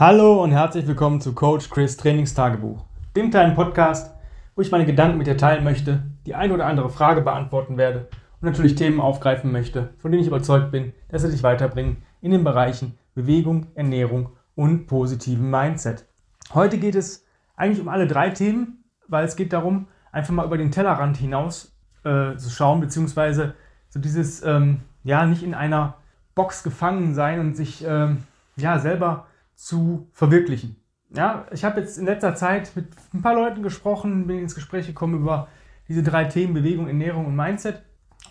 Hallo 0.00 0.42
und 0.42 0.52
herzlich 0.52 0.86
willkommen 0.86 1.20
zu 1.20 1.34
Coach 1.34 1.68
Chris 1.68 1.98
Trainingstagebuch, 1.98 2.86
dem 3.14 3.28
kleinen 3.28 3.54
Podcast, 3.54 4.14
wo 4.56 4.62
ich 4.62 4.70
meine 4.70 4.86
Gedanken 4.86 5.18
mit 5.18 5.26
dir 5.26 5.36
teilen 5.36 5.62
möchte, 5.62 6.02
die 6.24 6.34
ein 6.34 6.52
oder 6.52 6.64
andere 6.64 6.88
Frage 6.88 7.20
beantworten 7.20 7.76
werde 7.76 8.08
und 8.40 8.48
natürlich 8.48 8.76
Themen 8.76 8.98
aufgreifen 8.98 9.52
möchte, 9.52 9.90
von 9.98 10.10
denen 10.10 10.22
ich 10.22 10.28
überzeugt 10.28 10.70
bin, 10.70 10.94
dass 11.10 11.20
sie 11.20 11.30
dich 11.30 11.42
weiterbringen 11.42 11.98
in 12.22 12.30
den 12.30 12.44
Bereichen 12.44 12.98
Bewegung, 13.14 13.66
Ernährung 13.74 14.30
und 14.54 14.86
positiven 14.86 15.50
Mindset. 15.50 16.06
Heute 16.54 16.78
geht 16.78 16.94
es 16.94 17.26
eigentlich 17.54 17.82
um 17.82 17.88
alle 17.88 18.06
drei 18.06 18.30
Themen, 18.30 18.82
weil 19.06 19.26
es 19.26 19.36
geht 19.36 19.52
darum, 19.52 19.86
einfach 20.12 20.32
mal 20.32 20.46
über 20.46 20.56
den 20.56 20.70
Tellerrand 20.70 21.18
hinaus 21.18 21.76
äh, 22.04 22.36
zu 22.36 22.48
schauen, 22.48 22.80
beziehungsweise 22.80 23.52
so 23.90 24.00
dieses, 24.00 24.42
ähm, 24.44 24.80
ja, 25.04 25.26
nicht 25.26 25.42
in 25.42 25.52
einer 25.52 25.96
Box 26.34 26.62
gefangen 26.62 27.12
sein 27.12 27.38
und 27.38 27.54
sich, 27.54 27.84
ähm, 27.86 28.22
ja, 28.56 28.78
selber 28.78 29.26
zu 29.60 30.08
verwirklichen. 30.12 30.76
Ja, 31.14 31.46
ich 31.52 31.64
habe 31.64 31.80
jetzt 31.80 31.98
in 31.98 32.06
letzter 32.06 32.34
Zeit 32.34 32.72
mit 32.74 32.86
ein 33.12 33.20
paar 33.20 33.34
Leuten 33.34 33.62
gesprochen, 33.62 34.26
bin 34.26 34.38
ins 34.38 34.54
Gespräch 34.54 34.86
gekommen 34.86 35.20
über 35.20 35.48
diese 35.86 36.02
drei 36.02 36.24
Themen 36.24 36.54
Bewegung, 36.54 36.86
Ernährung 36.86 37.26
und 37.26 37.36
Mindset. 37.36 37.82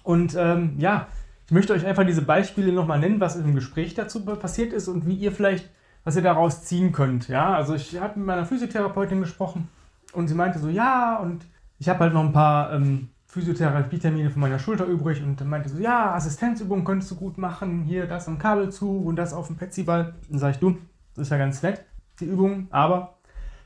Und 0.03 0.35
ähm, 0.35 0.75
ja, 0.79 1.07
ich 1.45 1.51
möchte 1.51 1.73
euch 1.73 1.85
einfach 1.85 2.05
diese 2.05 2.23
Beispiele 2.23 2.71
nochmal 2.71 2.99
nennen, 2.99 3.19
was 3.19 3.35
im 3.35 3.53
Gespräch 3.53 3.93
dazu 3.93 4.25
passiert 4.25 4.73
ist 4.73 4.87
und 4.87 5.05
wie 5.05 5.13
ihr 5.13 5.31
vielleicht, 5.31 5.69
was 6.03 6.15
ihr 6.15 6.23
daraus 6.23 6.63
ziehen 6.63 6.93
könnt. 6.93 7.27
Ja, 7.27 7.53
also 7.53 7.75
ich 7.75 7.99
habe 7.99 8.17
mit 8.17 8.25
meiner 8.25 8.45
Physiotherapeutin 8.45 9.19
gesprochen 9.19 9.67
und 10.13 10.29
sie 10.29 10.35
meinte 10.35 10.57
so, 10.57 10.69
ja, 10.69 11.17
und 11.17 11.45
ich 11.77 11.89
habe 11.89 11.99
halt 11.99 12.13
noch 12.13 12.23
ein 12.23 12.33
paar 12.33 12.73
ähm, 12.73 13.09
Physiotherapie-Termine 13.27 14.31
von 14.31 14.41
meiner 14.41 14.57
Schulter 14.57 14.85
übrig 14.85 15.21
und 15.21 15.45
meinte 15.45 15.69
so, 15.69 15.77
ja, 15.77 16.15
Assistenzübungen 16.15 16.85
könntest 16.85 17.11
du 17.11 17.15
gut 17.15 17.37
machen, 17.37 17.83
hier 17.83 18.07
das 18.07 18.27
am 18.27 18.39
Kabelzug 18.39 19.05
und 19.05 19.15
das 19.15 19.33
auf 19.33 19.45
dem 19.47 19.57
Petsyball. 19.57 20.15
Dann 20.29 20.39
sage 20.39 20.53
ich, 20.53 20.59
du, 20.59 20.77
ist 21.19 21.29
ja 21.29 21.37
ganz 21.37 21.61
nett, 21.61 21.85
die 22.19 22.25
Übung, 22.25 22.67
aber 22.71 23.15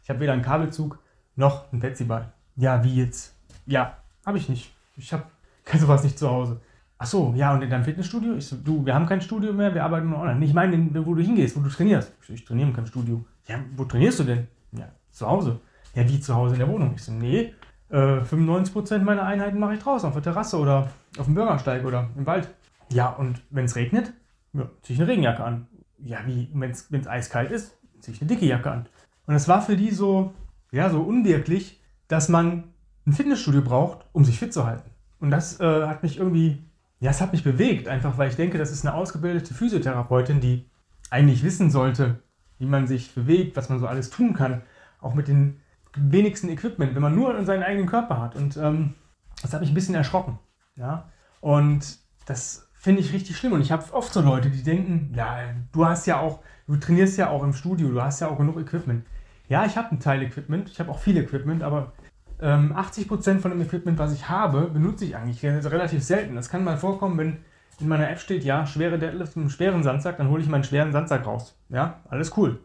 ich 0.03 0.09
habe 0.09 0.19
weder 0.19 0.33
einen 0.33 0.41
Kabelzug 0.41 0.99
noch 1.35 1.71
einen 1.71 1.81
Petsyball. 1.81 2.31
Ja, 2.55 2.83
wie 2.83 2.95
jetzt? 2.95 3.35
Ja, 3.65 3.97
habe 4.25 4.37
ich 4.37 4.49
nicht. 4.49 4.73
Ich 4.97 5.11
habe 5.13 5.23
sowas 5.77 6.03
nicht 6.03 6.19
zu 6.19 6.29
Hause. 6.29 6.61
Ach 6.97 7.07
so, 7.07 7.33
ja, 7.35 7.53
und 7.53 7.61
in 7.61 7.69
deinem 7.69 7.83
Fitnessstudio? 7.83 8.35
Ich 8.35 8.47
so, 8.47 8.55
du, 8.55 8.85
wir 8.85 8.93
haben 8.93 9.05
kein 9.05 9.21
Studio 9.21 9.51
mehr, 9.51 9.73
wir 9.73 9.83
arbeiten 9.83 10.09
nur 10.09 10.19
online. 10.19 10.39
Nicht 10.39 10.53
meine, 10.53 10.89
wo 11.05 11.13
du 11.13 11.21
hingehst, 11.21 11.57
wo 11.57 11.61
du 11.61 11.69
trainierst. 11.69 12.13
Ich, 12.21 12.27
so, 12.27 12.33
ich 12.33 12.45
trainiere 12.45 12.69
in 12.69 12.75
keinem 12.75 12.85
Studio. 12.85 13.25
Ja, 13.47 13.59
wo 13.75 13.83
trainierst 13.85 14.19
du 14.19 14.23
denn? 14.23 14.47
Ja, 14.71 14.89
zu 15.11 15.27
Hause. 15.27 15.59
Ja, 15.95 16.07
wie 16.07 16.19
zu 16.19 16.33
Hause 16.33 16.53
in 16.53 16.59
der 16.59 16.69
Wohnung? 16.69 16.93
Ich 16.95 17.03
so, 17.03 17.11
nee, 17.11 17.53
äh, 17.89 18.21
95% 18.21 18.99
meiner 18.99 19.23
Einheiten 19.23 19.59
mache 19.59 19.75
ich 19.75 19.79
draußen, 19.81 20.07
auf 20.07 20.13
der 20.13 20.23
Terrasse 20.23 20.57
oder 20.57 20.89
auf 21.17 21.25
dem 21.25 21.35
Bürgersteig 21.35 21.83
oder 21.85 22.09
im 22.15 22.25
Wald. 22.25 22.47
Ja, 22.91 23.09
und 23.09 23.41
wenn 23.49 23.65
es 23.65 23.75
regnet, 23.75 24.13
ja, 24.53 24.69
ziehe 24.81 24.95
ich 24.95 25.01
eine 25.01 25.09
Regenjacke 25.09 25.43
an 25.43 25.67
ja, 26.03 26.19
wie, 26.25 26.49
wenn 26.53 26.71
es 26.71 27.07
eiskalt 27.07 27.51
ist, 27.51 27.77
ziehe 27.99 28.15
ich 28.15 28.21
eine 28.21 28.27
dicke 28.27 28.45
Jacke 28.45 28.71
an. 28.71 28.87
Und 29.25 29.35
es 29.35 29.47
war 29.47 29.61
für 29.61 29.77
die 29.77 29.91
so, 29.91 30.33
ja, 30.71 30.89
so 30.89 31.01
unwirklich, 31.01 31.81
dass 32.07 32.29
man 32.29 32.65
ein 33.05 33.13
Fitnessstudio 33.13 33.61
braucht, 33.61 34.05
um 34.11 34.25
sich 34.25 34.39
fit 34.39 34.53
zu 34.53 34.65
halten. 34.65 34.89
Und 35.19 35.31
das 35.31 35.59
äh, 35.59 35.87
hat 35.87 36.03
mich 36.03 36.17
irgendwie, 36.17 36.63
ja, 36.99 37.11
es 37.11 37.21
hat 37.21 37.31
mich 37.31 37.43
bewegt, 37.43 37.87
einfach 37.87 38.17
weil 38.17 38.29
ich 38.29 38.35
denke, 38.35 38.57
das 38.57 38.71
ist 38.71 38.85
eine 38.85 38.95
ausgebildete 38.95 39.53
Physiotherapeutin, 39.53 40.41
die 40.41 40.69
eigentlich 41.09 41.43
wissen 41.43 41.69
sollte, 41.69 42.21
wie 42.59 42.65
man 42.65 42.87
sich 42.87 43.13
bewegt, 43.13 43.55
was 43.55 43.69
man 43.69 43.79
so 43.79 43.87
alles 43.87 44.09
tun 44.09 44.33
kann, 44.33 44.61
auch 44.99 45.13
mit 45.13 45.27
den 45.27 45.59
wenigsten 45.95 46.49
Equipment, 46.49 46.95
wenn 46.95 47.01
man 47.01 47.15
nur 47.15 47.43
seinen 47.45 47.63
eigenen 47.63 47.87
Körper 47.87 48.21
hat. 48.21 48.35
Und 48.35 48.57
ähm, 48.57 48.95
das 49.41 49.53
hat 49.53 49.61
mich 49.61 49.69
ein 49.69 49.75
bisschen 49.75 49.95
erschrocken. 49.95 50.39
Ja? 50.75 51.09
Und 51.39 51.99
das 52.25 52.69
finde 52.83 53.01
ich 53.01 53.13
richtig 53.13 53.37
schlimm. 53.37 53.53
Und 53.53 53.61
ich 53.61 53.71
habe 53.71 53.83
oft 53.93 54.13
so 54.13 54.21
Leute, 54.21 54.49
die 54.49 54.61
denken, 54.61 55.13
ja, 55.15 55.37
du 55.71 55.85
hast 55.85 56.05
ja 56.05 56.19
auch, 56.19 56.41
du 56.67 56.75
trainierst 56.75 57.17
ja 57.17 57.29
auch 57.29 57.41
im 57.41 57.53
Studio, 57.53 57.87
du 57.87 58.01
hast 58.01 58.19
ja 58.19 58.27
auch 58.27 58.37
genug 58.37 58.59
Equipment. 58.59 59.05
Ja, 59.47 59.65
ich 59.65 59.77
habe 59.77 59.91
einen 59.91 60.01
Teil 60.01 60.21
Equipment, 60.21 60.69
ich 60.69 60.79
habe 60.79 60.91
auch 60.91 60.99
viel 60.99 61.15
Equipment, 61.17 61.63
aber 61.63 61.93
ähm, 62.41 62.73
80% 62.75 63.39
von 63.39 63.51
dem 63.51 63.61
Equipment, 63.61 63.97
was 63.97 64.13
ich 64.13 64.27
habe, 64.27 64.63
benutze 64.67 65.05
ich 65.05 65.15
eigentlich 65.15 65.43
relativ 65.43 66.03
selten. 66.03 66.35
Das 66.35 66.49
kann 66.49 66.65
mal 66.65 66.77
vorkommen, 66.77 67.17
wenn 67.17 67.37
in 67.79 67.87
meiner 67.87 68.09
App 68.09 68.19
steht, 68.19 68.43
ja, 68.43 68.65
schwere 68.65 68.99
Deadlift 68.99 69.37
mit 69.37 69.43
einem 69.43 69.49
schweren 69.49 69.83
Sandsack, 69.83 70.17
dann 70.17 70.29
hole 70.29 70.41
ich 70.41 70.49
meinen 70.49 70.65
schweren 70.65 70.91
Sandsack 70.91 71.25
raus. 71.25 71.57
Ja, 71.69 72.01
alles 72.09 72.35
cool. 72.35 72.59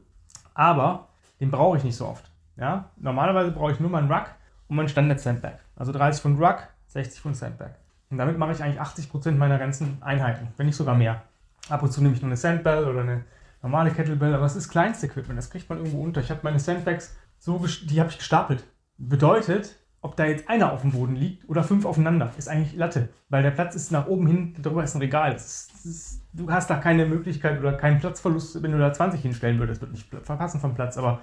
Aber 0.53 1.09
den 1.41 1.53
brauche 1.53 1.77
ich 1.77 1.85
nicht 1.85 1.97
so 1.97 2.07
oft. 2.07 2.29
Ja, 2.57 2.91
normalerweise 2.97 3.53
brauche 3.53 3.71
ich 3.71 3.81
nur 3.81 3.91
meinen 3.91 4.11
Ruck 4.11 4.27
und 4.67 4.77
meinen 4.77 4.89
Standard 4.89 5.21
Sandbag. 5.21 5.61
Also 5.77 5.93
30 5.93 6.21
von 6.21 6.43
Ruck, 6.43 6.65
60 6.89 7.21
von 7.21 7.35
Sandbag. 7.35 7.71
Und 8.11 8.19
damit 8.19 8.39
mache 8.39 8.53
ich 8.53 8.63
eigentlich 8.63 8.81
80% 8.81 9.33
meiner 9.33 9.59
ganzen 9.59 10.03
Einheiten, 10.03 10.49
wenn 10.57 10.67
nicht 10.67 10.77
sogar 10.77 10.95
mehr. 10.95 11.23
Ab 11.69 11.83
und 11.83 11.93
zu 11.93 12.03
nehme 12.03 12.15
ich 12.15 12.23
nur 12.23 12.29
eine 12.29 12.37
Sandbell 12.37 12.85
oder 12.85 13.01
eine 13.01 13.25
normale 13.63 13.91
Kettlebell, 13.91 14.33
aber 14.33 14.45
das 14.45 14.57
ist 14.57 14.69
kleinste 14.69 15.07
Equipment, 15.07 15.39
das 15.39 15.51
kriegt 15.51 15.69
man 15.69 15.79
irgendwo 15.79 16.03
unter. 16.03 16.21
Ich 16.21 16.31
habe 16.31 16.41
meine 16.43 16.59
Sandbags 16.59 17.17
so, 17.39 17.65
die 17.85 18.01
habe 18.01 18.11
ich 18.11 18.19
gestapelt. 18.19 18.65
Bedeutet, 18.97 19.77
ob 20.01 20.17
da 20.17 20.25
jetzt 20.25 20.49
einer 20.49 20.73
auf 20.73 20.83
dem 20.83 20.93
Boden 20.93 21.17
liegt 21.17 21.49
oder 21.49 21.65
fünf 21.65 21.85
aufeinander, 21.85 22.33
ist 22.39 22.49
eigentlich 22.49 22.77
Latte, 22.77 23.09
weil 23.29 23.43
der 23.43 23.51
Platz 23.51 23.75
ist 23.75 23.91
nach 23.91 24.07
oben 24.07 24.27
hin, 24.27 24.55
darüber 24.59 24.85
ist 24.85 24.95
ein 24.95 25.01
Regal. 25.01 25.35
Ist, 25.35 25.73
ist, 25.85 26.23
du 26.33 26.51
hast 26.51 26.71
da 26.71 26.77
keine 26.77 27.05
Möglichkeit 27.05 27.59
oder 27.59 27.73
keinen 27.73 27.99
Platzverlust, 27.99 28.63
wenn 28.63 28.73
du 28.73 28.79
da 28.79 28.93
20 28.93 29.21
hinstellen 29.21 29.59
würdest, 29.59 29.81
wird 29.81 29.93
nicht 29.93 30.09
verpassen 30.23 30.61
vom 30.61 30.75
Platz, 30.75 30.97
aber 30.97 31.21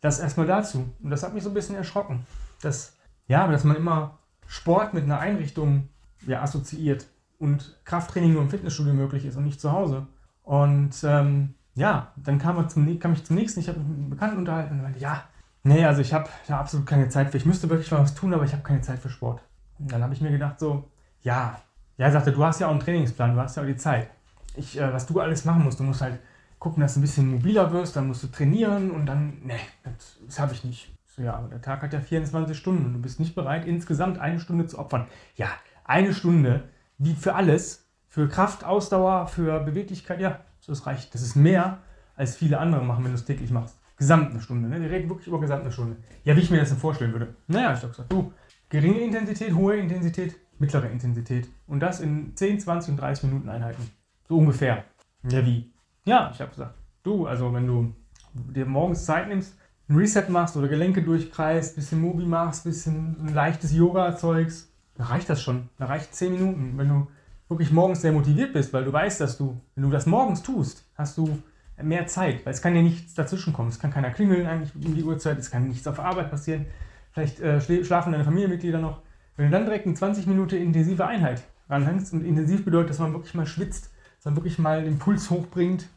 das 0.00 0.20
erstmal 0.20 0.46
dazu. 0.46 0.92
Und 1.02 1.10
das 1.10 1.22
hat 1.22 1.32
mich 1.32 1.42
so 1.42 1.50
ein 1.50 1.54
bisschen 1.54 1.76
erschrocken, 1.76 2.26
dass, 2.60 2.96
ja, 3.28 3.46
dass 3.48 3.64
man 3.64 3.76
immer 3.76 4.18
Sport 4.46 4.92
mit 4.92 5.04
einer 5.04 5.20
Einrichtung 5.20 5.88
ja, 6.26 6.42
assoziiert 6.42 7.06
und 7.38 7.78
Krafttraining 7.84 8.32
nur 8.32 8.42
im 8.42 8.50
Fitnessstudio 8.50 8.94
möglich 8.94 9.24
ist 9.24 9.36
und 9.36 9.44
nicht 9.44 9.60
zu 9.60 9.72
Hause. 9.72 10.06
Und 10.42 10.94
ähm, 11.04 11.54
ja, 11.74 12.12
dann 12.16 12.38
kam, 12.38 12.56
er 12.56 12.68
zum, 12.68 12.98
kam 12.98 13.12
ich 13.12 13.24
zum 13.24 13.36
nächsten, 13.36 13.60
ich 13.60 13.68
habe 13.68 13.78
mich 13.78 13.88
mit 13.88 13.98
einem 13.98 14.10
Bekannten 14.10 14.38
unterhalten 14.38 14.74
und 14.74 14.82
meinte, 14.82 14.98
ja, 14.98 15.24
nee, 15.62 15.84
also 15.84 16.00
ich 16.00 16.12
habe 16.12 16.28
da 16.46 16.60
absolut 16.60 16.86
keine 16.86 17.08
Zeit 17.08 17.30
für, 17.30 17.36
ich 17.36 17.46
müsste 17.46 17.70
wirklich 17.70 17.90
mal 17.90 18.02
was 18.02 18.14
tun, 18.14 18.34
aber 18.34 18.44
ich 18.44 18.52
habe 18.52 18.62
keine 18.62 18.80
Zeit 18.80 18.98
für 18.98 19.08
Sport. 19.08 19.42
Und 19.78 19.90
dann 19.90 20.02
habe 20.02 20.14
ich 20.14 20.20
mir 20.20 20.30
gedacht 20.30 20.60
so, 20.60 20.90
ja, 21.22 21.58
ja, 21.96 22.06
er 22.06 22.12
sagte, 22.12 22.32
du 22.32 22.44
hast 22.44 22.60
ja 22.60 22.66
auch 22.66 22.72
einen 22.72 22.80
Trainingsplan, 22.80 23.34
du 23.34 23.40
hast 23.40 23.56
ja 23.56 23.62
auch 23.62 23.66
die 23.66 23.76
Zeit. 23.76 24.10
Ich, 24.56 24.78
äh, 24.78 24.92
was 24.92 25.06
du 25.06 25.20
alles 25.20 25.44
machen 25.44 25.64
musst, 25.64 25.80
du 25.80 25.84
musst 25.84 26.02
halt 26.02 26.18
gucken, 26.58 26.80
dass 26.80 26.94
du 26.94 27.00
ein 27.00 27.02
bisschen 27.02 27.30
mobiler 27.30 27.72
wirst, 27.72 27.96
dann 27.96 28.06
musst 28.06 28.22
du 28.22 28.28
trainieren 28.28 28.90
und 28.90 29.06
dann, 29.06 29.38
nee, 29.42 29.58
das, 29.82 30.18
das 30.26 30.38
habe 30.38 30.52
ich 30.52 30.64
nicht. 30.64 30.92
So, 31.06 31.22
ja, 31.22 31.34
aber 31.34 31.48
der 31.48 31.60
Tag 31.60 31.82
hat 31.82 31.92
ja 31.92 32.00
24 32.00 32.56
Stunden 32.56 32.86
und 32.86 32.92
du 32.94 33.00
bist 33.00 33.20
nicht 33.20 33.34
bereit, 33.34 33.66
insgesamt 33.66 34.18
eine 34.18 34.40
Stunde 34.40 34.66
zu 34.66 34.78
opfern. 34.78 35.06
Ja, 35.36 35.48
eine 35.92 36.14
Stunde, 36.14 36.64
wie 36.96 37.14
für 37.14 37.34
alles, 37.34 37.86
für 38.08 38.26
Kraft, 38.28 38.64
Ausdauer, 38.64 39.26
für 39.26 39.60
Beweglichkeit, 39.60 40.20
ja, 40.20 40.40
das 40.66 40.86
reicht. 40.86 41.14
Das 41.14 41.20
ist 41.22 41.36
mehr, 41.36 41.78
als 42.16 42.36
viele 42.36 42.58
andere 42.58 42.82
machen, 42.82 43.04
wenn 43.04 43.12
du 43.12 43.18
es 43.18 43.24
täglich 43.24 43.50
machst. 43.50 43.78
Gesamt 43.96 44.30
eine 44.30 44.40
Stunde, 44.40 44.68
ne? 44.68 44.80
Wir 44.80 44.90
reden 44.90 45.08
wirklich 45.10 45.28
über 45.28 45.40
gesamt 45.40 45.62
eine 45.62 45.72
Stunde. 45.72 45.96
Ja, 46.24 46.34
wie 46.34 46.40
ich 46.40 46.50
mir 46.50 46.58
das 46.60 46.70
denn 46.70 46.78
vorstellen 46.78 47.12
würde. 47.12 47.36
Naja, 47.46 47.74
ich 47.74 47.80
habe 47.80 47.88
gesagt, 47.88 48.10
du, 48.10 48.32
geringe 48.70 49.00
Intensität, 49.00 49.54
hohe 49.54 49.76
Intensität, 49.76 50.34
mittlere 50.58 50.90
Intensität. 50.90 51.48
Und 51.66 51.80
das 51.80 52.00
in 52.00 52.34
10, 52.34 52.60
20 52.60 52.92
und 52.92 52.96
30 53.00 53.24
Minuten 53.24 53.48
Einheiten. 53.48 53.90
So 54.28 54.38
ungefähr. 54.38 54.84
Ja, 55.28 55.44
wie? 55.44 55.72
Ja, 56.04 56.30
ich 56.32 56.40
habe 56.40 56.50
gesagt, 56.50 56.74
du, 57.02 57.26
also 57.26 57.52
wenn 57.52 57.66
du 57.66 57.94
dir 58.34 58.64
morgens 58.64 59.04
Zeit 59.04 59.28
nimmst, 59.28 59.56
ein 59.88 59.96
Reset 59.96 60.28
machst 60.28 60.56
oder 60.56 60.68
Gelenke 60.68 61.02
durchkreist, 61.02 61.76
bisschen 61.76 62.00
Mobi 62.00 62.24
machst, 62.24 62.64
bisschen 62.64 63.16
ein 63.20 63.34
leichtes 63.34 63.74
Yoga-Zeugs, 63.74 64.71
da 64.94 65.04
reicht 65.04 65.28
das 65.28 65.42
schon. 65.42 65.68
Da 65.78 65.86
reicht 65.86 66.14
10 66.14 66.32
Minuten. 66.32 66.74
Wenn 66.76 66.88
du 66.88 67.08
wirklich 67.48 67.70
morgens 67.70 68.02
sehr 68.02 68.12
motiviert 68.12 68.52
bist, 68.52 68.72
weil 68.72 68.84
du 68.84 68.92
weißt, 68.92 69.20
dass 69.20 69.38
du, 69.38 69.60
wenn 69.74 69.84
du 69.84 69.90
das 69.90 70.06
morgens 70.06 70.42
tust, 70.42 70.84
hast 70.94 71.18
du 71.18 71.38
mehr 71.80 72.06
Zeit, 72.06 72.44
weil 72.44 72.52
es 72.52 72.62
kann 72.62 72.76
ja 72.76 72.82
nichts 72.82 73.14
dazwischen 73.14 73.52
kommen. 73.52 73.68
Es 73.68 73.78
kann 73.78 73.90
keiner 73.90 74.10
klingeln 74.10 74.46
eigentlich 74.46 74.74
um 74.74 74.94
die 74.94 75.02
Uhrzeit, 75.02 75.38
es 75.38 75.50
kann 75.50 75.68
nichts 75.68 75.86
auf 75.86 75.98
Arbeit 75.98 76.30
passieren. 76.30 76.66
Vielleicht 77.12 77.40
äh, 77.40 77.60
schlafen 77.84 78.12
deine 78.12 78.24
Familienmitglieder 78.24 78.78
noch. 78.78 79.02
Wenn 79.36 79.46
du 79.46 79.52
dann 79.52 79.64
direkt 79.64 79.86
eine 79.86 79.94
20 79.94 80.26
Minuten 80.26 80.56
intensive 80.56 81.06
Einheit 81.06 81.42
ranhängst, 81.68 82.12
und 82.12 82.24
intensiv 82.24 82.64
bedeutet, 82.64 82.90
dass 82.90 82.98
man 82.98 83.12
wirklich 83.12 83.34
mal 83.34 83.46
schwitzt, 83.46 83.90
dass 84.16 84.26
man 84.26 84.36
wirklich 84.36 84.58
mal 84.58 84.84
den 84.84 84.98
Puls 84.98 85.30
hochbringt 85.30 85.88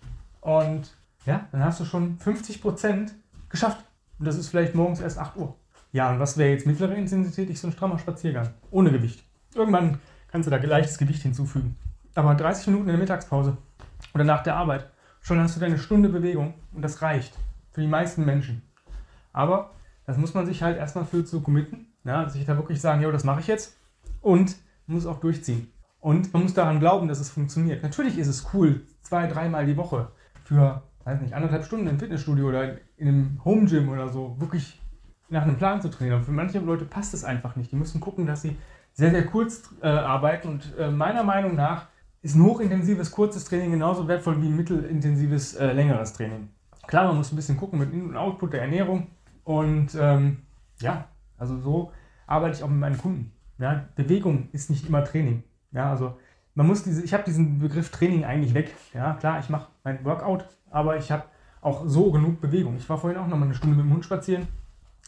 und 0.42 0.96
ja, 1.26 1.48
dann 1.52 1.64
hast 1.64 1.80
du 1.80 1.86
schon 1.86 2.18
50 2.18 2.62
Prozent 2.62 3.14
geschafft. 3.50 3.84
Und 4.20 4.26
das 4.26 4.38
ist 4.38 4.50
vielleicht 4.50 4.76
morgens 4.76 5.02
erst 5.02 5.18
8 5.18 5.38
Uhr. 5.38 5.56
Ja, 5.96 6.12
und 6.12 6.20
was 6.20 6.38
wäre 6.38 6.50
jetzt 6.50 6.68
mittlere 6.68 6.94
Intensität? 6.94 7.50
Ich 7.50 7.62
so 7.62 7.68
ein 7.68 7.72
strammer 7.72 7.98
Spaziergang. 7.98 8.50
Ohne 8.70 8.92
Gewicht. 8.92 9.24
Irgendwann 9.54 10.00
kannst 10.28 10.46
du 10.46 10.52
da 10.52 10.58
leichtes 10.58 10.98
Gewicht 10.98 11.22
hinzufügen. 11.22 11.78
Aber 12.16 12.36
30 12.36 12.68
Minuten 12.68 12.90
in 12.90 12.96
der 12.96 12.98
Mittagspause 12.98 13.56
oder 14.14 14.26
nach 14.26 14.44
der 14.44 14.58
Arbeit, 14.58 14.90
schon 15.22 15.40
hast 15.40 15.56
du 15.56 15.62
deine 15.62 15.78
Stunde 15.78 16.10
Bewegung 16.10 16.56
und 16.74 16.82
das 16.82 17.02
reicht. 17.02 17.38
Für 17.72 17.80
die 17.80 17.88
meisten 17.88 18.26
Menschen. 18.26 18.62
Aber 19.32 19.72
das 20.06 20.18
muss 20.18 20.34
man 20.34 20.46
sich 20.46 20.62
halt 20.62 20.78
erstmal 20.78 21.06
für 21.06 21.24
zu 21.24 21.40
committen. 21.40 21.88
Ja, 22.04 22.28
sich 22.28 22.44
da 22.44 22.58
wirklich 22.58 22.82
sagen, 22.82 23.02
jo, 23.02 23.10
das 23.10 23.24
mache 23.24 23.40
ich 23.40 23.48
jetzt. 23.48 23.78
Und 24.20 24.58
muss 24.88 25.06
auch 25.06 25.22
durchziehen. 25.22 25.72
Und 26.02 26.34
man 26.34 26.44
muss 26.44 26.54
daran 26.54 26.82
glauben, 26.82 27.08
dass 27.08 27.22
es 27.22 27.30
funktioniert. 27.30 27.84
Natürlich 27.84 28.18
ist 28.18 28.28
es 28.28 28.48
cool, 28.54 28.82
zwei, 29.02 29.28
dreimal 29.28 29.66
die 29.66 29.78
Woche 29.78 30.12
für, 30.44 30.84
weiß 31.06 31.22
nicht, 31.22 31.36
anderthalb 31.36 31.64
Stunden 31.64 31.88
im 31.88 32.00
Fitnessstudio 32.00 32.50
oder 32.50 32.80
in 32.98 33.08
einem 33.08 33.46
Home 33.46 33.64
Gym 33.64 33.88
oder 33.88 34.10
so 34.10 34.36
wirklich 34.42 34.82
nach 35.30 35.44
einem 35.44 35.58
Plan 35.58 35.82
zu 35.82 35.90
trainieren. 35.90 36.24
Für 36.24 36.32
manche 36.32 36.60
Leute 36.60 36.86
passt 36.86 37.14
es 37.14 37.24
einfach 37.24 37.56
nicht. 37.56 37.72
Die 37.72 37.76
müssen 37.76 38.00
gucken, 38.00 38.26
dass 38.26 38.42
sie 38.42 38.58
sehr, 38.94 39.12
sehr 39.12 39.26
kurz 39.26 39.70
äh, 39.82 39.88
arbeiten. 39.88 40.48
Und 40.48 40.74
äh, 40.78 40.90
meiner 40.92 41.24
Meinung 41.24 41.56
nach 41.56 41.88
ist 42.22 42.36
ein 42.36 42.44
hochintensives, 42.44 43.12
kurzes 43.12 43.46
Training 43.46 43.72
genauso 43.72 44.08
wertvoll 44.08 44.42
wie 44.42 44.48
ein 44.48 44.56
mittelintensives, 44.56 45.56
äh, 45.56 45.74
längeres 45.74 46.14
Training. 46.14 46.50
Klar, 46.88 47.08
man 47.08 47.18
muss 47.18 47.32
ein 47.32 47.36
bisschen 47.36 47.58
gucken 47.58 47.80
mit 47.80 47.92
In- 47.94 48.10
und 48.10 48.18
Output 48.18 48.54
der 48.54 48.62
Ernährung. 48.62 49.08
Und 49.44 49.96
ähm, 50.00 50.40
ja, 50.80 51.06
also 51.38 51.60
so 51.60 51.92
arbeite 52.28 52.58
ich 52.58 52.64
auch 52.64 52.70
mit 52.70 52.80
meinen 52.80 52.98
Kunden. 52.98 53.32
Ja, 53.58 53.86
Bewegung 53.96 54.50
ist 54.52 54.70
nicht 54.70 54.88
immer 54.88 55.04
Training. 55.04 55.44
Ja, 55.72 55.92
also 55.92 56.18
man 56.56 56.68
muss 56.68 56.84
diese, 56.84 57.04
ich 57.04 57.14
habe 57.14 57.24
diesen 57.24 57.60
Begriff 57.60 57.90
Training 57.90 58.26
eigentlich 58.26 58.54
weg. 58.54 58.74
Ja, 58.94 59.14
klar, 59.14 59.40
ich 59.40 59.50
mache 59.50 59.68
mein 59.84 60.04
Workout, 60.06 60.46
aber 60.70 60.98
ich 60.98 61.12
habe 61.12 61.24
auch 61.62 61.84
so 61.86 62.12
genug 62.12 62.42
Bewegung. 62.42 62.76
Ich 62.78 62.88
war 62.90 62.98
vorhin 62.98 63.20
auch 63.20 63.28
noch 63.28 63.38
mal 63.38 63.46
eine 63.46 63.56
Stunde 63.56 63.76
mit 63.76 63.86
dem 63.86 63.94
Hund 63.94 64.06
spazieren. 64.06 64.48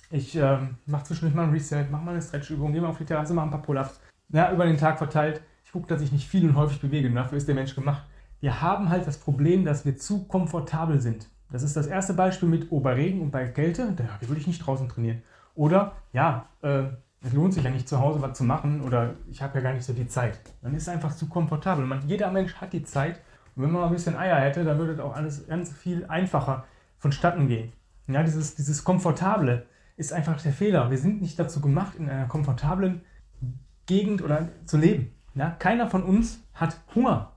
Ich 0.10 0.36
ähm, 0.36 0.78
mache 0.86 1.04
zwischendurch 1.04 1.36
mal 1.36 1.44
ein 1.44 1.52
Reset, 1.52 1.86
mache 1.92 2.04
mal 2.04 2.12
eine 2.12 2.22
Stretchübung, 2.22 2.72
gehe 2.72 2.82
mal 2.82 2.90
auf 2.90 2.98
die 2.98 3.06
Terrasse, 3.06 3.34
mache 3.34 3.48
ein 3.48 3.52
paar 3.52 3.62
Pull-ups. 3.62 4.00
Ja, 4.30 4.52
über 4.52 4.66
den 4.66 4.78
Tag 4.78 4.98
verteilt. 4.98 5.42
Ich 5.66 5.72
gucke, 5.72 5.88
dass 5.88 6.02
ich 6.02 6.12
nicht 6.12 6.28
viel 6.28 6.48
und 6.48 6.56
häufig 6.56 6.80
bewege. 6.80 7.10
Dafür 7.12 7.38
ist 7.38 7.48
der 7.48 7.56
Mensch 7.56 7.76
gemacht. 7.76 8.04
Wir 8.40 8.62
haben 8.62 8.90
halt 8.90 9.06
das 9.06 9.18
Problem, 9.18 9.66
dass 9.66 9.86
wir 9.86 9.98
zu 9.98 10.26
komfortabel 10.26 11.02
sind. 11.02 11.28
Das 11.52 11.64
ist 11.64 11.76
das 11.76 11.88
erste 11.88 12.14
Beispiel 12.14 12.48
mit 12.48 12.68
oh, 12.72 12.80
bei 12.80 12.94
Regen 12.94 13.22
und 13.22 13.32
bei 13.32 13.48
Kälte, 13.48 13.94
da 13.96 14.04
würde 14.28 14.40
ich 14.40 14.48
nicht 14.48 14.66
draußen 14.66 14.88
trainieren. 14.90 15.24
Oder 15.56 15.94
ja, 16.14 16.46
äh, 16.62 16.84
es 17.22 17.34
lohnt 17.34 17.54
sich 17.54 17.64
ja 17.64 17.70
nicht 17.70 17.90
zu 17.90 18.00
Hause 18.00 18.22
was 18.22 18.38
zu 18.38 18.44
machen 18.44 18.82
oder 18.82 19.16
ich 19.30 19.42
habe 19.42 19.58
ja 19.58 19.64
gar 19.64 19.74
nicht 19.74 19.86
so 19.86 19.94
die 19.94 20.08
Zeit. 20.08 20.40
Dann 20.62 20.74
ist 20.76 20.84
es 20.84 20.90
einfach 20.90 21.16
zu 21.16 21.28
komfortabel. 21.28 21.86
Man, 21.86 22.08
jeder 22.08 22.32
Mensch 22.32 22.56
hat 22.56 22.74
die 22.74 22.84
Zeit 22.84 23.22
und 23.56 23.64
wenn 23.64 23.72
man 23.72 23.82
mal 23.82 23.88
ein 23.88 23.94
bisschen 23.94 24.16
Eier 24.16 24.40
hätte, 24.40 24.64
dann 24.64 24.78
würde 24.78 25.04
auch 25.04 25.16
alles 25.16 25.48
ganz 25.48 25.72
viel 25.72 26.06
einfacher 26.06 26.66
vonstatten 27.00 27.48
gehen. 27.48 27.74
Ja, 28.08 28.24
dieses, 28.24 28.56
dieses 28.56 28.84
Komfortable 28.84 29.66
ist 29.98 30.14
einfach 30.14 30.42
der 30.42 30.54
Fehler. 30.54 30.90
Wir 30.90 30.98
sind 30.98 31.22
nicht 31.22 31.38
dazu 31.38 31.60
gemacht, 31.60 31.96
in 31.96 32.10
einer 32.10 32.28
komfortablen 32.28 33.02
Gegend 33.88 34.22
oder 34.22 34.48
zu 34.66 34.78
leben. 34.78 35.12
Ja, 35.34 35.50
keiner 35.50 35.90
von 35.90 36.04
uns 36.04 36.40
hat 36.54 36.80
Hunger 36.96 37.34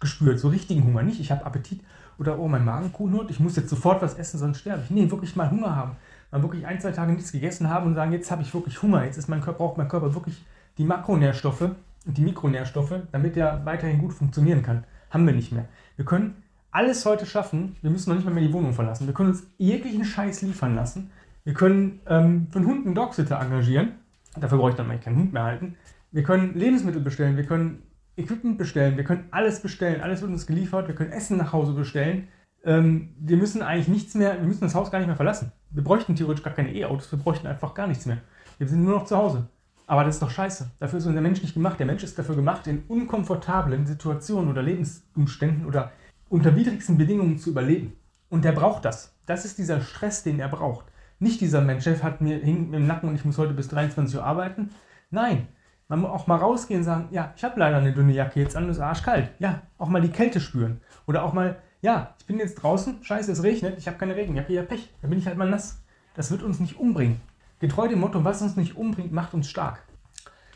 gespürt, 0.00 0.38
so 0.40 0.48
richtigen 0.48 0.84
Hunger. 0.84 1.02
Nicht, 1.02 1.20
ich 1.20 1.30
habe 1.30 1.44
Appetit 1.44 1.82
oder 2.18 2.38
oh, 2.38 2.48
mein 2.48 2.64
Magen 2.64 2.92
knurrt, 2.92 3.30
ich 3.30 3.40
muss 3.40 3.56
jetzt 3.56 3.68
sofort 3.68 4.00
was 4.00 4.14
essen, 4.14 4.38
sonst 4.38 4.60
sterbe 4.60 4.82
ich. 4.84 4.90
Nee, 4.90 5.10
wirklich 5.10 5.36
mal 5.36 5.50
Hunger 5.50 5.74
haben. 5.74 5.96
Mal 6.30 6.42
wirklich 6.42 6.66
ein, 6.66 6.80
zwei 6.80 6.92
Tage 6.92 7.12
nichts 7.12 7.32
gegessen 7.32 7.68
haben 7.68 7.86
und 7.86 7.94
sagen, 7.94 8.12
jetzt 8.12 8.30
habe 8.30 8.42
ich 8.42 8.54
wirklich 8.54 8.80
Hunger, 8.82 9.04
jetzt 9.04 9.18
ist 9.18 9.28
mein 9.28 9.40
Körper, 9.40 9.58
braucht 9.58 9.78
mein 9.78 9.88
Körper 9.88 10.14
wirklich 10.14 10.44
die 10.78 10.84
Makronährstoffe 10.84 11.70
und 12.06 12.16
die 12.16 12.22
Mikronährstoffe, 12.22 12.94
damit 13.12 13.36
er 13.36 13.64
weiterhin 13.64 13.98
gut 13.98 14.12
funktionieren 14.12 14.62
kann. 14.62 14.84
Haben 15.10 15.26
wir 15.26 15.34
nicht 15.34 15.52
mehr. 15.52 15.66
Wir 15.96 16.04
können 16.04 16.42
alles 16.70 17.06
heute 17.06 17.24
schaffen, 17.24 17.76
wir 17.82 17.90
müssen 17.90 18.10
noch 18.10 18.16
nicht 18.16 18.24
mal 18.24 18.34
mehr 18.34 18.42
die 18.42 18.52
Wohnung 18.52 18.72
verlassen. 18.72 19.06
Wir 19.06 19.14
können 19.14 19.30
uns 19.30 19.44
jeglichen 19.58 20.04
Scheiß 20.04 20.42
liefern 20.42 20.74
lassen. 20.74 21.10
Wir 21.44 21.54
können 21.54 22.00
ähm, 22.06 22.48
für 22.50 22.58
einen 22.58 22.68
Hund 22.68 22.86
einen 22.86 22.94
Dogsitter 22.94 23.38
engagieren. 23.38 23.92
Dafür 24.36 24.58
brauche 24.58 24.70
ich 24.70 24.76
dann 24.76 24.88
mal 24.88 24.98
keinen 24.98 25.16
Hund 25.16 25.32
mehr 25.32 25.44
halten. 25.44 25.76
Wir 26.10 26.22
können 26.22 26.54
Lebensmittel 26.54 27.00
bestellen, 27.00 27.36
wir 27.36 27.44
können 27.44 27.82
Equipment 28.16 28.56
bestellen, 28.56 28.96
wir 28.96 29.04
können 29.04 29.26
alles 29.30 29.60
bestellen, 29.60 30.00
alles 30.00 30.22
wird 30.22 30.30
uns 30.30 30.46
geliefert, 30.46 30.88
wir 30.88 30.94
können 30.94 31.12
Essen 31.12 31.36
nach 31.36 31.52
Hause 31.52 31.72
bestellen. 31.72 32.28
Ähm, 32.64 33.14
wir 33.18 33.36
müssen 33.36 33.62
eigentlich 33.62 33.88
nichts 33.88 34.14
mehr, 34.14 34.40
wir 34.40 34.46
müssen 34.46 34.62
das 34.62 34.74
Haus 34.74 34.90
gar 34.90 34.98
nicht 34.98 35.08
mehr 35.08 35.16
verlassen. 35.16 35.52
Wir 35.70 35.84
bräuchten 35.84 36.16
theoretisch 36.16 36.42
gar 36.44 36.54
keine 36.54 36.72
E-Autos, 36.74 37.10
wir 37.12 37.18
bräuchten 37.18 37.46
einfach 37.46 37.74
gar 37.74 37.86
nichts 37.86 38.06
mehr. 38.06 38.18
Wir 38.58 38.68
sind 38.68 38.82
nur 38.82 38.94
noch 38.94 39.04
zu 39.04 39.16
Hause. 39.16 39.48
Aber 39.86 40.04
das 40.04 40.16
ist 40.16 40.22
doch 40.22 40.30
scheiße. 40.30 40.70
Dafür 40.78 40.98
ist 40.98 41.06
unser 41.06 41.20
Mensch 41.20 41.42
nicht 41.42 41.54
gemacht. 41.54 41.78
Der 41.78 41.86
Mensch 41.86 42.02
ist 42.02 42.18
dafür 42.18 42.36
gemacht, 42.36 42.66
in 42.66 42.84
unkomfortablen 42.88 43.86
Situationen 43.86 44.50
oder 44.50 44.62
Lebensumständen 44.62 45.66
oder 45.66 45.92
unter 46.30 46.56
widrigsten 46.56 46.96
Bedingungen 46.96 47.38
zu 47.38 47.50
überleben. 47.50 47.92
Und 48.30 48.44
der 48.44 48.52
braucht 48.52 48.86
das. 48.86 49.14
Das 49.26 49.44
ist 49.44 49.58
dieser 49.58 49.82
Stress, 49.82 50.22
den 50.22 50.40
er 50.40 50.48
braucht. 50.48 50.86
Nicht 51.18 51.40
dieser 51.40 51.60
Mensch, 51.60 51.84
Chef 51.84 52.02
hat 52.02 52.20
mir 52.20 52.38
hing 52.38 52.72
im 52.72 52.86
Nacken 52.86 53.08
und 53.08 53.14
ich 53.14 53.24
muss 53.24 53.38
heute 53.38 53.54
bis 53.54 53.68
23 53.68 54.16
Uhr 54.16 54.24
arbeiten. 54.24 54.70
Nein, 55.10 55.48
man 55.88 56.00
muss 56.00 56.10
auch 56.10 56.26
mal 56.26 56.36
rausgehen 56.36 56.80
und 56.80 56.84
sagen, 56.84 57.08
ja, 57.10 57.32
ich 57.36 57.44
habe 57.44 57.60
leider 57.60 57.76
eine 57.76 57.92
dünne 57.92 58.12
Jacke 58.12 58.40
jetzt 58.40 58.56
an, 58.56 58.68
ist 58.68 58.80
arschkalt. 58.80 59.30
Ja, 59.38 59.62
auch 59.78 59.88
mal 59.88 60.00
die 60.00 60.10
Kälte 60.10 60.40
spüren. 60.40 60.80
Oder 61.06 61.22
auch 61.22 61.32
mal, 61.32 61.58
ja, 61.82 62.14
ich 62.18 62.26
bin 62.26 62.38
jetzt 62.38 62.56
draußen, 62.56 63.02
scheiße, 63.02 63.32
es 63.32 63.42
regnet, 63.42 63.78
ich 63.78 63.86
habe 63.86 63.98
keine 63.98 64.16
Regenjacke, 64.16 64.52
ja 64.52 64.62
Pech, 64.62 64.92
dann 65.00 65.10
bin 65.10 65.18
ich 65.18 65.26
halt 65.26 65.36
mal 65.36 65.48
nass. 65.48 65.82
Das 66.14 66.30
wird 66.30 66.42
uns 66.42 66.60
nicht 66.60 66.78
umbringen. 66.78 67.20
Getreu 67.58 67.88
dem 67.88 68.00
Motto, 68.00 68.24
was 68.24 68.42
uns 68.42 68.56
nicht 68.56 68.76
umbringt, 68.76 69.12
macht 69.12 69.34
uns 69.34 69.48
stark. 69.48 69.82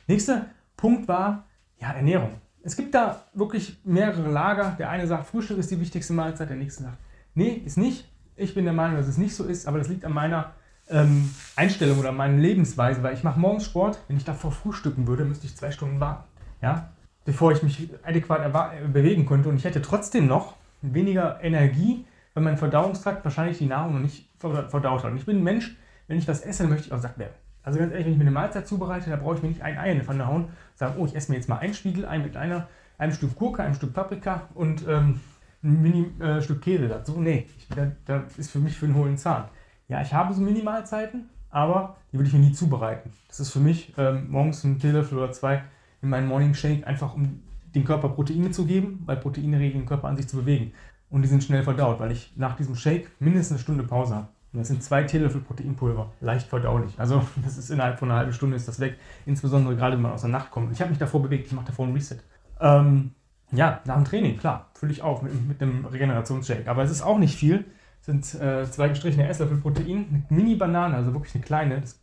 Nächster 0.06 0.46
Punkt 0.76 1.08
war, 1.08 1.44
ja, 1.78 1.92
Ernährung. 1.92 2.40
Es 2.62 2.76
gibt 2.76 2.94
da 2.94 3.24
wirklich 3.34 3.78
mehrere 3.84 4.30
Lager. 4.30 4.76
Der 4.78 4.90
eine 4.90 5.06
sagt, 5.06 5.26
Frühstück 5.26 5.58
ist 5.58 5.70
die 5.70 5.80
wichtigste 5.80 6.12
Mahlzeit, 6.12 6.50
der 6.50 6.56
nächste 6.56 6.84
sagt, 6.84 6.98
nee, 7.34 7.62
ist 7.64 7.78
nicht. 7.78 8.10
Ich 8.38 8.54
bin 8.54 8.64
der 8.64 8.72
Meinung, 8.72 8.96
dass 8.96 9.08
es 9.08 9.18
nicht 9.18 9.34
so 9.34 9.44
ist, 9.44 9.66
aber 9.66 9.78
das 9.78 9.88
liegt 9.88 10.04
an 10.04 10.12
meiner 10.12 10.52
ähm, 10.88 11.30
Einstellung 11.56 11.98
oder 11.98 12.12
meiner 12.12 12.38
Lebensweise, 12.38 13.02
weil 13.02 13.14
ich 13.14 13.24
mache 13.24 13.38
morgens 13.38 13.64
Sport. 13.64 13.98
Wenn 14.06 14.16
ich 14.16 14.24
davor 14.24 14.52
frühstücken 14.52 15.06
würde, 15.06 15.24
müsste 15.24 15.46
ich 15.46 15.56
zwei 15.56 15.72
Stunden 15.72 15.98
warten. 16.00 16.24
Ja? 16.62 16.90
Bevor 17.24 17.52
ich 17.52 17.62
mich 17.62 17.90
adäquat 18.04 18.52
bewegen 18.92 19.26
könnte. 19.26 19.48
Und 19.48 19.56
ich 19.56 19.64
hätte 19.64 19.82
trotzdem 19.82 20.26
noch 20.26 20.54
weniger 20.82 21.42
Energie, 21.42 22.04
weil 22.34 22.44
mein 22.44 22.56
Verdauungstrakt 22.56 23.24
wahrscheinlich 23.24 23.58
die 23.58 23.66
Nahrung 23.66 23.94
noch 23.94 24.00
nicht 24.00 24.28
verdaut 24.38 25.02
hat. 25.02 25.10
Und 25.10 25.16
ich 25.16 25.26
bin 25.26 25.38
ein 25.38 25.44
Mensch, 25.44 25.76
wenn 26.06 26.16
ich 26.16 26.28
was 26.28 26.40
esse, 26.40 26.66
möchte 26.66 26.86
ich 26.86 26.92
auch 26.92 27.00
satt 27.00 27.18
werden. 27.18 27.34
Also 27.64 27.80
ganz 27.80 27.90
ehrlich, 27.90 28.06
wenn 28.06 28.12
ich 28.12 28.18
mir 28.18 28.24
eine 28.24 28.30
Mahlzeit 28.30 28.66
zubereite, 28.66 29.10
da 29.10 29.16
brauche 29.16 29.34
ich 29.34 29.42
mir 29.42 29.48
nicht 29.48 29.62
ein 29.62 29.76
Ei 29.76 29.90
in 29.90 29.98
die 29.98 30.04
Pfanne 30.04 30.26
hauen, 30.26 30.48
sagen, 30.74 30.94
oh, 30.96 31.06
ich 31.06 31.14
esse 31.14 31.30
mir 31.30 31.36
jetzt 31.36 31.48
mal 31.48 31.58
ein 31.58 31.74
Spiegelei 31.74 32.18
mit 32.18 32.36
einer, 32.36 32.68
einem 32.96 33.12
Stück 33.12 33.34
Gurke, 33.34 33.62
einem 33.62 33.74
Stück 33.74 33.92
Paprika 33.92 34.42
und 34.54 34.86
ähm, 34.88 35.20
ein 35.62 35.82
Mini-Stück 35.82 36.58
äh, 36.58 36.60
Käse 36.60 36.88
dazu. 36.88 37.20
Nee, 37.20 37.46
ich, 37.56 37.68
da, 37.68 37.90
da 38.04 38.24
ist 38.36 38.50
für 38.50 38.58
mich 38.58 38.76
für 38.76 38.86
einen 38.86 38.94
hohlen 38.94 39.18
Zahn. 39.18 39.44
Ja, 39.88 40.00
ich 40.02 40.12
habe 40.12 40.34
so 40.34 40.40
Minimalzeiten, 40.40 41.28
aber 41.50 41.96
die 42.12 42.18
würde 42.18 42.28
ich 42.28 42.34
mir 42.34 42.40
nie 42.40 42.52
zubereiten. 42.52 43.10
Das 43.28 43.40
ist 43.40 43.50
für 43.50 43.60
mich 43.60 43.94
ähm, 43.96 44.30
morgens 44.30 44.64
ein 44.64 44.78
Teelöffel 44.78 45.18
oder 45.18 45.32
zwei 45.32 45.62
in 46.02 46.10
meinen 46.10 46.28
Morning 46.28 46.54
Shake, 46.54 46.86
einfach 46.86 47.14
um 47.14 47.42
dem 47.74 47.84
Körper 47.84 48.10
Proteine 48.10 48.50
zu 48.50 48.66
geben, 48.66 49.02
weil 49.06 49.16
Proteine 49.16 49.58
regeln 49.58 49.82
den 49.82 49.86
Körper 49.86 50.08
an 50.08 50.16
sich 50.16 50.28
zu 50.28 50.36
bewegen. 50.36 50.72
Und 51.10 51.22
die 51.22 51.28
sind 51.28 51.42
schnell 51.42 51.62
verdaut, 51.62 52.00
weil 52.00 52.12
ich 52.12 52.32
nach 52.36 52.56
diesem 52.56 52.76
Shake 52.76 53.10
mindestens 53.18 53.56
eine 53.56 53.60
Stunde 53.60 53.84
Pause 53.84 54.14
habe. 54.14 54.28
Und 54.52 54.60
das 54.60 54.68
sind 54.68 54.82
zwei 54.82 55.04
Teelöffel 55.04 55.40
Proteinpulver, 55.40 56.12
leicht 56.20 56.48
verdaulich. 56.48 56.98
Also 56.98 57.22
das 57.44 57.58
ist 57.58 57.70
innerhalb 57.70 57.98
von 57.98 58.10
einer 58.10 58.18
halben 58.18 58.32
Stunde 58.32 58.56
ist 58.56 58.68
das 58.68 58.80
weg. 58.80 58.98
Insbesondere 59.26 59.76
gerade, 59.76 59.96
wenn 59.96 60.02
man 60.02 60.12
aus 60.12 60.22
der 60.22 60.30
Nacht 60.30 60.50
kommt. 60.50 60.72
Ich 60.72 60.80
habe 60.80 60.90
mich 60.90 60.98
davor 60.98 61.22
bewegt, 61.22 61.46
ich 61.46 61.52
mache 61.52 61.66
davor 61.66 61.86
einen 61.86 61.94
Reset. 61.94 62.18
Ähm, 62.60 63.12
ja, 63.52 63.80
nach 63.84 63.96
dem 63.96 64.04
Training, 64.04 64.36
klar, 64.38 64.70
fülle 64.74 64.92
ich 64.92 65.02
auf 65.02 65.22
mit, 65.22 65.48
mit 65.48 65.62
einem 65.62 65.84
Regenerationsshake. 65.86 66.68
Aber 66.68 66.82
es 66.82 66.90
ist 66.90 67.02
auch 67.02 67.18
nicht 67.18 67.36
viel 67.36 67.64
sind 68.08 68.40
äh, 68.40 68.64
zwei 68.70 68.88
gestrichene 68.88 69.28
Esslöffel 69.28 69.58
Protein, 69.58 70.06
eine 70.10 70.40
Mini-Banane, 70.40 70.96
also 70.96 71.12
wirklich 71.12 71.34
eine 71.34 71.44
kleine, 71.44 71.80
das, 71.82 72.00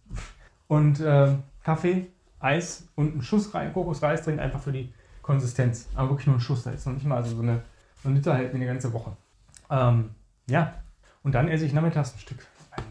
und 0.68 1.00
äh, 1.00 1.36
Kaffee, 1.64 2.12
Eis 2.40 2.88
und 2.96 3.18
ein 3.18 3.22
Schuss 3.24 3.56
rein, 3.56 3.74
Kokosreis 3.74 4.24
drin, 4.24 4.40
einfach 4.40 4.60
für 4.60 4.72
die 4.72 4.94
Konsistenz. 5.24 5.90
Aber 5.96 6.10
wirklich 6.10 6.28
nur 6.28 6.36
ein 6.36 6.42
Schuss, 6.42 6.64
da 6.64 6.72
ist 6.72 6.86
noch 6.86 6.94
nicht 6.94 7.06
mal 7.06 7.18
also 7.18 7.36
so, 7.36 7.42
eine, 7.42 7.64
so 8.04 8.10
ein 8.10 8.16
Liter 8.16 8.36
hält 8.36 8.54
mir 8.54 8.60
eine 8.60 8.68
ganze 8.68 8.94
Woche. 8.94 9.18
Ähm, 9.72 10.12
ja, 10.48 10.76
und 11.24 11.34
dann 11.34 11.48
esse 11.48 11.66
ich 11.66 11.74
nachmittags 11.74 12.14
ein 12.14 12.20
Stück 12.20 12.46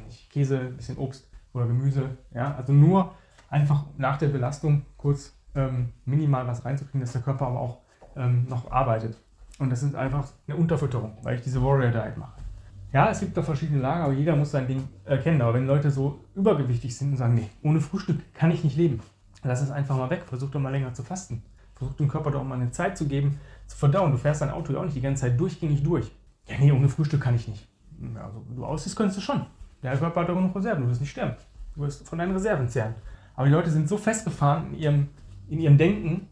nicht, 0.07 0.31
Käse, 0.31 0.59
ein 0.59 0.76
bisschen 0.76 0.99
Obst 0.99 1.28
oder 1.52 1.67
Gemüse. 1.67 2.17
Ja, 2.33 2.57
also 2.57 2.73
nur 2.73 3.14
einfach 3.49 3.85
nach 3.97 4.17
der 4.17 4.28
Belastung 4.28 4.85
kurz 4.97 5.37
ähm, 5.55 5.93
minimal 6.05 6.49
was 6.49 6.64
reinzukriegen, 6.64 7.00
dass 7.00 7.12
der 7.12 7.23
Körper 7.23 7.47
aber 7.47 7.61
auch 7.61 7.84
ähm, 8.16 8.47
noch 8.49 8.71
arbeitet. 8.71 9.16
Und 9.59 9.71
das 9.71 9.83
ist 9.83 9.94
einfach 9.94 10.28
eine 10.47 10.56
Unterfütterung, 10.56 11.16
weil 11.23 11.37
ich 11.37 11.42
diese 11.42 11.62
Warrior 11.62 11.90
Diet 11.90 12.16
mache. 12.16 12.33
Ja, 12.92 13.11
es 13.11 13.21
gibt 13.21 13.37
da 13.37 13.42
verschiedene 13.42 13.80
Lager, 13.80 14.04
aber 14.04 14.12
jeder 14.12 14.37
muss 14.37 14.52
sein 14.52 14.68
Ding 14.68 14.88
erkennen. 15.04 15.42
Aber 15.42 15.54
wenn 15.54 15.66
Leute 15.66 15.90
so 15.90 16.21
übergewichtig 16.35 16.97
sind 16.97 17.11
und 17.11 17.16
sagen, 17.16 17.35
nee, 17.35 17.50
ohne 17.62 17.80
Frühstück 17.80 18.18
kann 18.35 18.50
ich 18.52 18.62
nicht 18.62 18.76
leben, 18.76 19.00
lass 19.42 19.62
es 19.62 19.71
einfach 19.71 19.97
mal 19.97 20.11
weg. 20.11 20.23
Versuch 20.26 20.50
doch 20.50 20.61
mal 20.61 20.71
länger 20.71 20.94
zu 20.94 21.02
fasten. 21.02 21.42
Versuch 21.75 21.94
dem 21.94 22.09
Körper 22.09 22.30
doch 22.30 22.44
mal 22.44 22.54
eine 22.54 22.71
Zeit 22.71 22.97
zu 22.97 23.06
geben, 23.06 23.40
zu 23.66 23.76
verdauen. 23.76 24.12
Du 24.12 24.18
fährst 24.18 24.42
dein 24.42 24.50
Auto 24.50 24.73
ja 24.73 24.78
auch 24.78 24.85
nicht 24.85 24.97
die 24.97 25.00
ganze 25.00 25.23
Zeit 25.23 25.38
durchgängig 25.38 25.83
durch. 25.83 26.12
Ja, 26.49 26.56
nee, 26.59 26.71
ohne 26.71 26.88
Frühstück 26.88 27.21
kann 27.21 27.35
ich 27.35 27.49
nicht. 27.49 27.66
Also, 28.14 28.44
du 28.54 28.64
aussiehst, 28.64 28.97
könntest 28.97 29.18
du 29.18 29.23
schon. 29.23 29.47
Der 29.83 29.97
Körper 29.97 30.21
hat 30.21 30.28
doch 30.28 30.35
genug 30.35 30.54
Reserven, 30.54 30.85
du 30.85 30.88
wirst 30.88 31.00
nicht 31.00 31.11
sterben. 31.11 31.35
Du 31.75 31.80
wirst 31.83 32.09
von 32.09 32.18
deinen 32.18 32.33
Reserven 32.33 32.68
zehren. 32.68 32.94
Aber 33.35 33.47
die 33.47 33.52
Leute 33.52 33.71
sind 33.71 33.88
so 33.88 33.97
festgefahren 33.97 34.73
in 34.73 34.78
ihrem, 34.78 35.09
in 35.49 35.59
ihrem 35.59 35.78
Denken, 35.78 36.28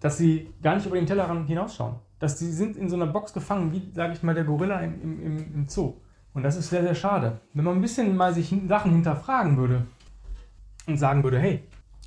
dass 0.00 0.18
sie 0.18 0.52
gar 0.62 0.74
nicht 0.74 0.86
über 0.86 0.96
den 0.96 1.06
Tellerrand 1.06 1.48
hinausschauen 1.48 1.96
dass 2.18 2.36
die 2.36 2.50
sind 2.50 2.76
in 2.76 2.88
so 2.88 2.96
einer 2.96 3.06
Box 3.06 3.32
gefangen, 3.32 3.72
wie, 3.72 3.92
sage 3.94 4.12
ich 4.12 4.22
mal, 4.22 4.34
der 4.34 4.44
Gorilla 4.44 4.80
im, 4.80 5.22
im, 5.22 5.54
im 5.54 5.68
Zoo. 5.68 5.94
Und 6.34 6.42
das 6.42 6.56
ist 6.56 6.70
sehr, 6.70 6.82
sehr 6.82 6.94
schade. 6.94 7.40
Wenn 7.54 7.64
man 7.64 7.76
ein 7.76 7.80
bisschen 7.80 8.16
mal 8.16 8.34
sich 8.34 8.54
Sachen 8.66 8.92
hinterfragen 8.92 9.56
würde 9.56 9.86
und 10.86 10.98
sagen 10.98 11.22
würde, 11.22 11.38
hey, 11.38 11.64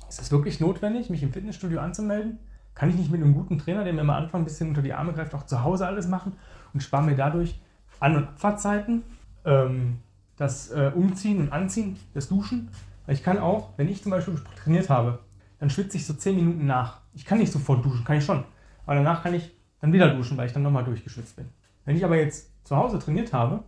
ist 0.08 0.20
es 0.20 0.30
wirklich 0.30 0.60
notwendig, 0.60 1.10
mich 1.10 1.22
im 1.22 1.32
Fitnessstudio 1.32 1.80
anzumelden? 1.80 2.38
Kann 2.74 2.90
ich 2.90 2.96
nicht 2.96 3.10
mit 3.10 3.22
einem 3.22 3.34
guten 3.34 3.58
Trainer, 3.58 3.84
der 3.84 3.92
mir 3.92 4.02
am 4.02 4.10
Anfang 4.10 4.42
ein 4.42 4.44
bisschen 4.44 4.68
unter 4.68 4.82
die 4.82 4.92
Arme 4.92 5.12
greift, 5.12 5.34
auch 5.34 5.44
zu 5.44 5.62
Hause 5.62 5.86
alles 5.86 6.08
machen 6.08 6.34
und 6.72 6.82
spare 6.82 7.02
mir 7.02 7.16
dadurch 7.16 7.60
An- 8.00 8.16
und 8.16 8.24
Abfahrtzeiten, 8.28 9.02
ähm, 9.44 9.98
das 10.36 10.70
äh, 10.70 10.90
Umziehen 10.94 11.40
und 11.40 11.52
Anziehen, 11.52 11.98
das 12.14 12.28
Duschen? 12.28 12.70
Weil 13.06 13.14
ich 13.14 13.22
kann 13.22 13.38
auch, 13.38 13.70
wenn 13.76 13.88
ich 13.88 14.02
zum 14.02 14.10
Beispiel 14.10 14.34
trainiert 14.62 14.88
habe, 14.88 15.18
dann 15.62 15.70
schwitze 15.70 15.96
ich 15.96 16.04
so 16.04 16.14
10 16.14 16.34
Minuten 16.34 16.66
nach. 16.66 17.02
Ich 17.14 17.24
kann 17.24 17.38
nicht 17.38 17.52
sofort 17.52 17.84
duschen, 17.84 18.04
kann 18.04 18.16
ich 18.16 18.24
schon. 18.24 18.42
Aber 18.84 18.96
danach 18.96 19.22
kann 19.22 19.32
ich 19.32 19.54
dann 19.80 19.92
wieder 19.92 20.12
duschen, 20.12 20.36
weil 20.36 20.48
ich 20.48 20.52
dann 20.52 20.64
nochmal 20.64 20.82
durchgeschwitzt 20.82 21.36
bin. 21.36 21.50
Wenn 21.84 21.96
ich 21.96 22.04
aber 22.04 22.16
jetzt 22.16 22.50
zu 22.64 22.76
Hause 22.76 22.98
trainiert 22.98 23.32
habe 23.32 23.62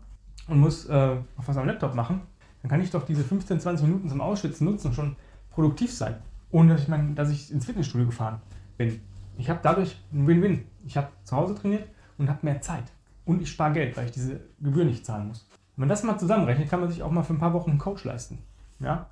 und 0.49 0.59
muss 0.59 0.87
äh, 0.87 1.17
was 1.37 1.57
am 1.57 1.69
Laptop 1.69 1.95
machen, 1.95 2.23
dann 2.63 2.69
kann 2.69 2.81
ich 2.81 2.91
doch 2.91 3.07
diese 3.07 3.23
15, 3.23 3.61
20 3.61 3.87
Minuten 3.87 4.09
zum 4.09 4.21
Ausschwitzen 4.21 4.65
nutzen 4.65 4.89
und 4.89 4.95
schon 4.95 5.15
produktiv 5.51 5.93
sein. 5.93 6.17
Ohne 6.51 6.73
dass 6.73 6.83
ich, 6.83 6.89
mein, 6.89 7.15
dass 7.15 7.31
ich 7.31 7.53
ins 7.53 7.65
Fitnessstudio 7.65 8.07
gefahren 8.07 8.41
bin. 8.77 9.01
Ich 9.39 9.49
habe 9.49 9.61
dadurch 9.63 9.97
ein 10.13 10.27
Win-Win. 10.27 10.65
Ich 10.85 10.97
habe 10.97 11.11
zu 11.23 11.37
Hause 11.37 11.55
trainiert 11.55 11.87
und 12.19 12.29
habe 12.29 12.41
mehr 12.43 12.61
Zeit. 12.61 12.91
und 13.25 13.41
ich 13.41 13.53
spare 13.53 13.73
Geld, 13.73 13.97
weil 13.97 14.07
ich 14.07 14.13
diese 14.13 14.41
Gebühr 14.61 14.85
nicht 14.85 15.07
zahlen 15.07 15.29
muss. 15.29 15.49
Wenn 15.77 15.83
man 15.83 15.91
das 15.91 16.03
mal 16.03 16.19
zusammenrechnet, 16.19 16.69
kann 16.69 16.81
man 16.81 16.91
sich 16.91 17.05
auch 17.05 17.13
mal 17.13 17.23
für 17.23 17.35
ein 17.35 17.39
paar 17.39 17.53
Wochen 17.53 17.71
einen 17.71 17.79
Coach 17.79 18.03
leisten. 18.03 18.41
Ja? 18.81 19.11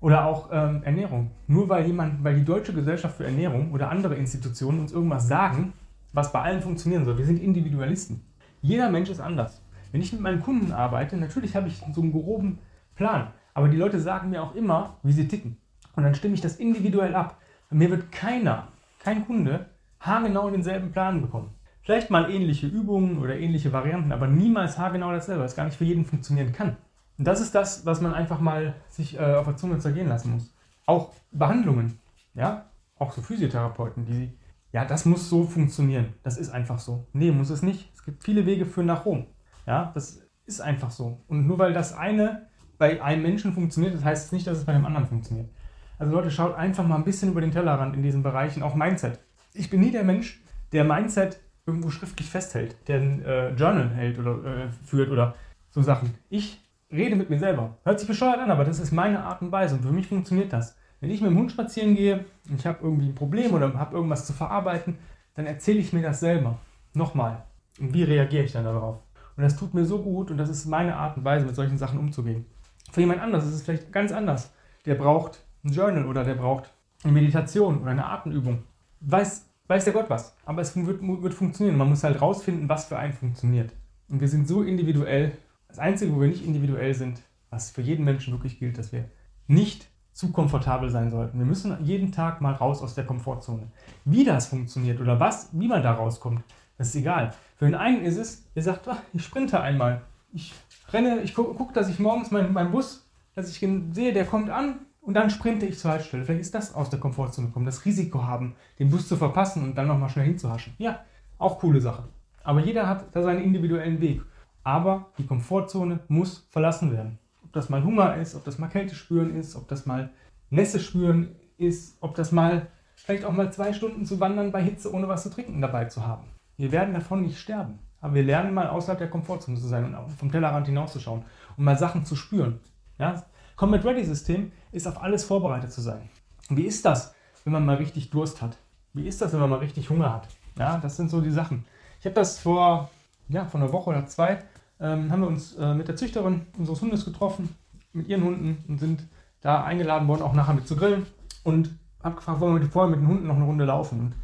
Oder 0.00 0.24
auch 0.24 0.48
ähm, 0.50 0.82
Ernährung. 0.82 1.30
Nur 1.46 1.68
weil 1.68 1.86
jemand, 1.86 2.24
weil 2.24 2.36
die 2.36 2.44
Deutsche 2.44 2.72
Gesellschaft 2.72 3.16
für 3.16 3.26
Ernährung 3.26 3.72
oder 3.72 3.90
andere 3.90 4.14
Institutionen 4.14 4.80
uns 4.80 4.92
irgendwas 4.92 5.28
sagen, 5.28 5.74
was 6.12 6.32
bei 6.32 6.40
allen 6.40 6.62
funktionieren 6.62 7.04
soll. 7.04 7.18
Wir 7.18 7.26
sind 7.26 7.42
Individualisten. 7.42 8.22
Jeder 8.62 8.90
Mensch 8.90 9.10
ist 9.10 9.20
anders. 9.20 9.62
Wenn 9.92 10.00
ich 10.00 10.12
mit 10.12 10.22
meinen 10.22 10.40
Kunden 10.40 10.72
arbeite, 10.72 11.16
natürlich 11.16 11.54
habe 11.54 11.68
ich 11.68 11.82
so 11.94 12.00
einen 12.00 12.12
groben 12.12 12.58
Plan. 12.94 13.28
Aber 13.54 13.68
die 13.68 13.76
Leute 13.76 14.00
sagen 14.00 14.30
mir 14.30 14.42
auch 14.42 14.54
immer, 14.54 14.96
wie 15.02 15.12
sie 15.12 15.28
ticken. 15.28 15.56
Und 15.96 16.04
dann 16.04 16.14
stimme 16.14 16.34
ich 16.34 16.40
das 16.40 16.56
individuell 16.56 17.14
ab. 17.14 17.38
Und 17.70 17.78
mir 17.78 17.90
wird 17.90 18.12
keiner, 18.12 18.68
kein 19.00 19.26
Kunde, 19.26 19.66
haargenau 20.00 20.50
denselben 20.50 20.92
Plan 20.92 21.20
bekommen. 21.20 21.50
Vielleicht 21.82 22.10
mal 22.10 22.30
ähnliche 22.30 22.66
Übungen 22.66 23.18
oder 23.18 23.38
ähnliche 23.38 23.72
Varianten, 23.72 24.12
aber 24.12 24.26
niemals 24.26 24.78
haargenau 24.78 25.12
dasselbe, 25.12 25.42
was 25.42 25.56
gar 25.56 25.64
nicht 25.64 25.76
für 25.76 25.84
jeden 25.84 26.04
funktionieren 26.04 26.52
kann. 26.52 26.76
Und 27.20 27.26
das 27.26 27.42
ist 27.42 27.54
das, 27.54 27.84
was 27.84 28.00
man 28.00 28.14
einfach 28.14 28.40
mal 28.40 28.72
sich 28.88 29.20
äh, 29.20 29.34
auf 29.34 29.44
der 29.44 29.54
Zunge 29.54 29.78
zergehen 29.78 30.08
lassen 30.08 30.32
muss. 30.32 30.54
Auch 30.86 31.12
Behandlungen, 31.30 31.98
ja, 32.32 32.70
auch 32.98 33.12
so 33.12 33.20
Physiotherapeuten, 33.20 34.06
die, 34.06 34.32
ja, 34.72 34.86
das 34.86 35.04
muss 35.04 35.28
so 35.28 35.44
funktionieren. 35.44 36.14
Das 36.22 36.38
ist 36.38 36.48
einfach 36.48 36.78
so. 36.78 37.08
Nee, 37.12 37.30
muss 37.30 37.50
es 37.50 37.60
nicht. 37.60 37.90
Es 37.92 38.06
gibt 38.06 38.24
viele 38.24 38.46
Wege 38.46 38.64
für 38.64 38.82
nach 38.82 39.04
Rom. 39.04 39.26
Ja, 39.66 39.90
das 39.92 40.22
ist 40.46 40.62
einfach 40.62 40.90
so. 40.90 41.20
Und 41.28 41.46
nur 41.46 41.58
weil 41.58 41.74
das 41.74 41.92
eine 41.92 42.46
bei 42.78 43.02
einem 43.02 43.20
Menschen 43.20 43.52
funktioniert, 43.52 43.94
das 43.94 44.02
heißt 44.02 44.32
nicht, 44.32 44.46
dass 44.46 44.56
es 44.56 44.64
bei 44.64 44.72
einem 44.72 44.86
anderen 44.86 45.06
funktioniert. 45.06 45.50
Also 45.98 46.12
Leute, 46.12 46.30
schaut 46.30 46.54
einfach 46.54 46.86
mal 46.86 46.96
ein 46.96 47.04
bisschen 47.04 47.32
über 47.32 47.42
den 47.42 47.50
Tellerrand 47.50 47.94
in 47.94 48.02
diesen 48.02 48.22
Bereichen, 48.22 48.62
auch 48.62 48.74
Mindset. 48.74 49.20
Ich 49.52 49.68
bin 49.68 49.80
nie 49.80 49.90
der 49.90 50.04
Mensch, 50.04 50.42
der 50.72 50.84
Mindset 50.84 51.38
irgendwo 51.66 51.90
schriftlich 51.90 52.30
festhält, 52.30 52.78
der 52.88 52.98
ein 52.98 53.22
äh, 53.26 53.50
Journal 53.50 53.90
hält 53.90 54.18
oder 54.18 54.42
äh, 54.42 54.68
führt 54.86 55.10
oder 55.10 55.34
so 55.68 55.82
Sachen. 55.82 56.14
Ich 56.30 56.62
rede 56.92 57.16
mit 57.16 57.30
mir 57.30 57.38
selber. 57.38 57.76
Hört 57.84 57.98
sich 57.98 58.08
bescheuert 58.08 58.38
an, 58.38 58.50
aber 58.50 58.64
das 58.64 58.80
ist 58.80 58.92
meine 58.92 59.22
Art 59.22 59.42
und 59.42 59.52
Weise 59.52 59.76
und 59.76 59.82
für 59.82 59.92
mich 59.92 60.06
funktioniert 60.06 60.52
das. 60.52 60.76
Wenn 61.00 61.10
ich 61.10 61.20
mit 61.20 61.30
dem 61.30 61.38
Hund 61.38 61.52
spazieren 61.52 61.94
gehe 61.94 62.24
und 62.48 62.60
ich 62.60 62.66
habe 62.66 62.78
irgendwie 62.82 63.06
ein 63.06 63.14
Problem 63.14 63.54
oder 63.54 63.72
habe 63.74 63.96
irgendwas 63.96 64.26
zu 64.26 64.32
verarbeiten, 64.32 64.98
dann 65.34 65.46
erzähle 65.46 65.78
ich 65.78 65.92
mir 65.92 66.02
das 66.02 66.20
selber. 66.20 66.58
Nochmal. 66.92 67.44
Und 67.78 67.94
wie 67.94 68.02
reagiere 68.02 68.44
ich 68.44 68.52
dann 68.52 68.64
darauf? 68.64 68.98
Und 69.36 69.42
das 69.42 69.56
tut 69.56 69.72
mir 69.72 69.86
so 69.86 70.02
gut 70.02 70.30
und 70.30 70.36
das 70.36 70.50
ist 70.50 70.66
meine 70.66 70.96
Art 70.96 71.16
und 71.16 71.24
Weise, 71.24 71.46
mit 71.46 71.54
solchen 71.54 71.78
Sachen 71.78 71.98
umzugehen. 71.98 72.44
Für 72.92 73.00
jemand 73.00 73.22
anderes 73.22 73.46
ist 73.46 73.54
es 73.54 73.62
vielleicht 73.62 73.92
ganz 73.92 74.12
anders. 74.12 74.52
Der 74.84 74.96
braucht 74.96 75.40
ein 75.64 75.72
Journal 75.72 76.06
oder 76.06 76.24
der 76.24 76.34
braucht 76.34 76.72
eine 77.04 77.12
Meditation 77.12 77.80
oder 77.80 77.92
eine 77.92 78.06
Atemübung. 78.06 78.64
Weiß, 79.00 79.48
weiß 79.68 79.84
der 79.84 79.92
Gott 79.92 80.10
was. 80.10 80.36
Aber 80.44 80.60
es 80.60 80.76
wird, 80.76 81.00
wird 81.02 81.34
funktionieren. 81.34 81.78
Man 81.78 81.88
muss 81.88 82.04
halt 82.04 82.20
rausfinden, 82.20 82.68
was 82.68 82.86
für 82.86 82.98
einen 82.98 83.12
funktioniert. 83.12 83.72
Und 84.08 84.20
wir 84.20 84.28
sind 84.28 84.48
so 84.48 84.62
individuell. 84.62 85.32
Das 85.70 85.78
Einzige, 85.78 86.14
wo 86.14 86.20
wir 86.20 86.28
nicht 86.28 86.44
individuell 86.44 86.94
sind, 86.94 87.22
was 87.48 87.70
für 87.70 87.80
jeden 87.80 88.04
Menschen 88.04 88.32
wirklich 88.32 88.58
gilt, 88.58 88.76
dass 88.76 88.92
wir 88.92 89.04
nicht 89.46 89.88
zu 90.12 90.32
komfortabel 90.32 90.90
sein 90.90 91.10
sollten. 91.10 91.38
Wir 91.38 91.46
müssen 91.46 91.76
jeden 91.84 92.10
Tag 92.10 92.40
mal 92.40 92.52
raus 92.52 92.82
aus 92.82 92.94
der 92.94 93.06
Komfortzone. 93.06 93.68
Wie 94.04 94.24
das 94.24 94.48
funktioniert 94.48 95.00
oder 95.00 95.20
was, 95.20 95.48
wie 95.52 95.68
man 95.68 95.82
da 95.82 95.92
rauskommt, 95.92 96.42
das 96.76 96.88
ist 96.88 96.96
egal. 96.96 97.32
Für 97.56 97.66
den 97.66 97.76
einen 97.76 98.02
ist 98.02 98.16
es, 98.16 98.44
der 98.54 98.64
sagt, 98.64 98.88
ach, 98.88 98.98
ich 99.12 99.24
sprinte 99.24 99.60
einmal. 99.60 100.02
Ich 100.32 100.52
renne, 100.92 101.20
ich 101.20 101.34
gucke, 101.34 101.54
guck, 101.56 101.72
dass 101.72 101.88
ich 101.88 102.00
morgens 102.00 102.32
meinen 102.32 102.52
mein 102.52 102.72
Bus, 102.72 103.08
dass 103.34 103.48
ich 103.48 103.58
sehe, 103.92 104.12
der 104.12 104.26
kommt 104.26 104.50
an 104.50 104.80
und 105.00 105.14
dann 105.14 105.30
sprinte 105.30 105.66
ich 105.66 105.78
zur 105.78 105.92
Haltestelle. 105.92 106.24
Vielleicht 106.24 106.40
ist 106.40 106.54
das 106.54 106.74
aus 106.74 106.90
der 106.90 106.98
Komfortzone 106.98 107.50
kommen, 107.50 107.66
das 107.66 107.84
Risiko 107.84 108.24
haben, 108.24 108.56
den 108.80 108.90
Bus 108.90 109.06
zu 109.06 109.16
verpassen 109.16 109.62
und 109.62 109.78
dann 109.78 109.86
nochmal 109.86 110.08
schnell 110.08 110.26
hinzuhaschen. 110.26 110.74
Ja, 110.78 111.04
auch 111.38 111.60
coole 111.60 111.80
Sache. 111.80 112.08
Aber 112.42 112.60
jeder 112.60 112.88
hat 112.88 113.14
da 113.14 113.22
seinen 113.22 113.42
individuellen 113.42 114.00
Weg. 114.00 114.22
Aber 114.62 115.06
die 115.18 115.26
Komfortzone 115.26 116.00
muss 116.08 116.46
verlassen 116.50 116.92
werden. 116.92 117.18
Ob 117.44 117.52
das 117.52 117.68
mal 117.68 117.82
Hunger 117.82 118.16
ist, 118.16 118.34
ob 118.34 118.44
das 118.44 118.58
mal 118.58 118.68
Kälte 118.68 118.94
spüren 118.94 119.34
ist, 119.34 119.56
ob 119.56 119.68
das 119.68 119.86
mal 119.86 120.10
Nässe 120.50 120.80
spüren 120.80 121.36
ist, 121.56 121.96
ob 122.00 122.14
das 122.14 122.32
mal 122.32 122.68
vielleicht 122.96 123.24
auch 123.24 123.32
mal 123.32 123.52
zwei 123.52 123.72
Stunden 123.72 124.04
zu 124.04 124.20
wandern 124.20 124.52
bei 124.52 124.62
Hitze 124.62 124.92
ohne 124.92 125.08
was 125.08 125.22
zu 125.22 125.30
trinken 125.30 125.60
dabei 125.60 125.86
zu 125.86 126.06
haben. 126.06 126.26
Wir 126.56 126.72
werden 126.72 126.94
davon 126.94 127.22
nicht 127.22 127.38
sterben. 127.38 127.78
Aber 128.00 128.14
wir 128.14 128.22
lernen 128.22 128.54
mal 128.54 128.68
außerhalb 128.68 128.98
der 128.98 129.10
Komfortzone 129.10 129.58
zu 129.58 129.66
sein 129.66 129.94
und 129.94 130.10
vom 130.12 130.32
Tellerrand 130.32 130.66
hinauszuschauen 130.66 131.24
und 131.56 131.64
mal 131.64 131.78
Sachen 131.78 132.04
zu 132.04 132.16
spüren. 132.16 132.60
Ja? 132.98 133.22
Combat 133.56 133.84
Ready 133.84 134.04
System 134.04 134.52
ist 134.72 134.86
auf 134.86 135.02
alles 135.02 135.24
vorbereitet 135.24 135.72
zu 135.72 135.82
sein. 135.82 136.08
Wie 136.48 136.64
ist 136.64 136.84
das, 136.84 137.14
wenn 137.44 137.52
man 137.52 137.66
mal 137.66 137.76
richtig 137.76 138.10
Durst 138.10 138.40
hat? 138.40 138.56
Wie 138.94 139.06
ist 139.06 139.20
das, 139.20 139.32
wenn 139.32 139.40
man 139.40 139.50
mal 139.50 139.58
richtig 139.58 139.90
Hunger 139.90 140.14
hat? 140.14 140.28
Ja, 140.58 140.78
das 140.78 140.96
sind 140.96 141.10
so 141.10 141.20
die 141.20 141.30
Sachen. 141.30 141.64
Ich 142.00 142.06
habe 142.06 142.14
das 142.14 142.38
vor, 142.38 142.90
ja, 143.28 143.44
vor 143.44 143.60
einer 143.60 143.72
Woche 143.72 143.90
oder 143.90 144.06
zwei, 144.06 144.42
ähm, 144.80 145.10
haben 145.10 145.20
wir 145.20 145.28
uns 145.28 145.54
äh, 145.56 145.74
mit 145.74 145.88
der 145.88 145.96
Züchterin 145.96 146.46
unseres 146.58 146.80
Hundes 146.80 147.04
getroffen, 147.04 147.54
mit 147.92 148.08
ihren 148.08 148.24
Hunden 148.24 148.64
und 148.68 148.78
sind 148.78 149.06
da 149.40 149.64
eingeladen 149.64 150.08
worden, 150.08 150.22
auch 150.22 150.34
nachher 150.34 150.54
mit 150.54 150.66
zu 150.66 150.76
grillen. 150.76 151.06
Und 151.44 151.70
habe 152.02 152.16
gefragt, 152.16 152.40
wollen 152.40 152.60
wir 152.60 152.68
vorher 152.68 152.90
mit 152.90 153.00
den 153.00 153.08
Hunden 153.08 153.26
noch 153.26 153.36
eine 153.36 153.44
Runde 153.44 153.64
laufen? 153.64 154.00
Und 154.00 154.14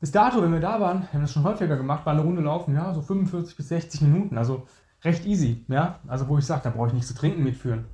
bis 0.00 0.12
dato, 0.12 0.42
wenn 0.42 0.52
wir 0.52 0.60
da 0.60 0.80
waren, 0.80 1.02
haben 1.02 1.12
wir 1.12 1.20
das 1.22 1.32
schon 1.32 1.44
häufiger 1.44 1.76
gemacht, 1.76 2.04
war 2.04 2.12
eine 2.12 2.22
Runde 2.22 2.42
laufen, 2.42 2.74
ja, 2.74 2.92
so 2.92 3.02
45 3.02 3.56
bis 3.56 3.68
60 3.68 4.02
Minuten, 4.02 4.36
also 4.36 4.66
recht 5.02 5.24
easy, 5.26 5.64
ja, 5.68 6.00
also 6.06 6.28
wo 6.28 6.38
ich 6.38 6.44
sage, 6.44 6.62
da 6.64 6.70
brauche 6.70 6.88
ich 6.88 6.92
nichts 6.94 7.08
zu 7.08 7.14
trinken 7.14 7.42
mitführen. 7.42 7.84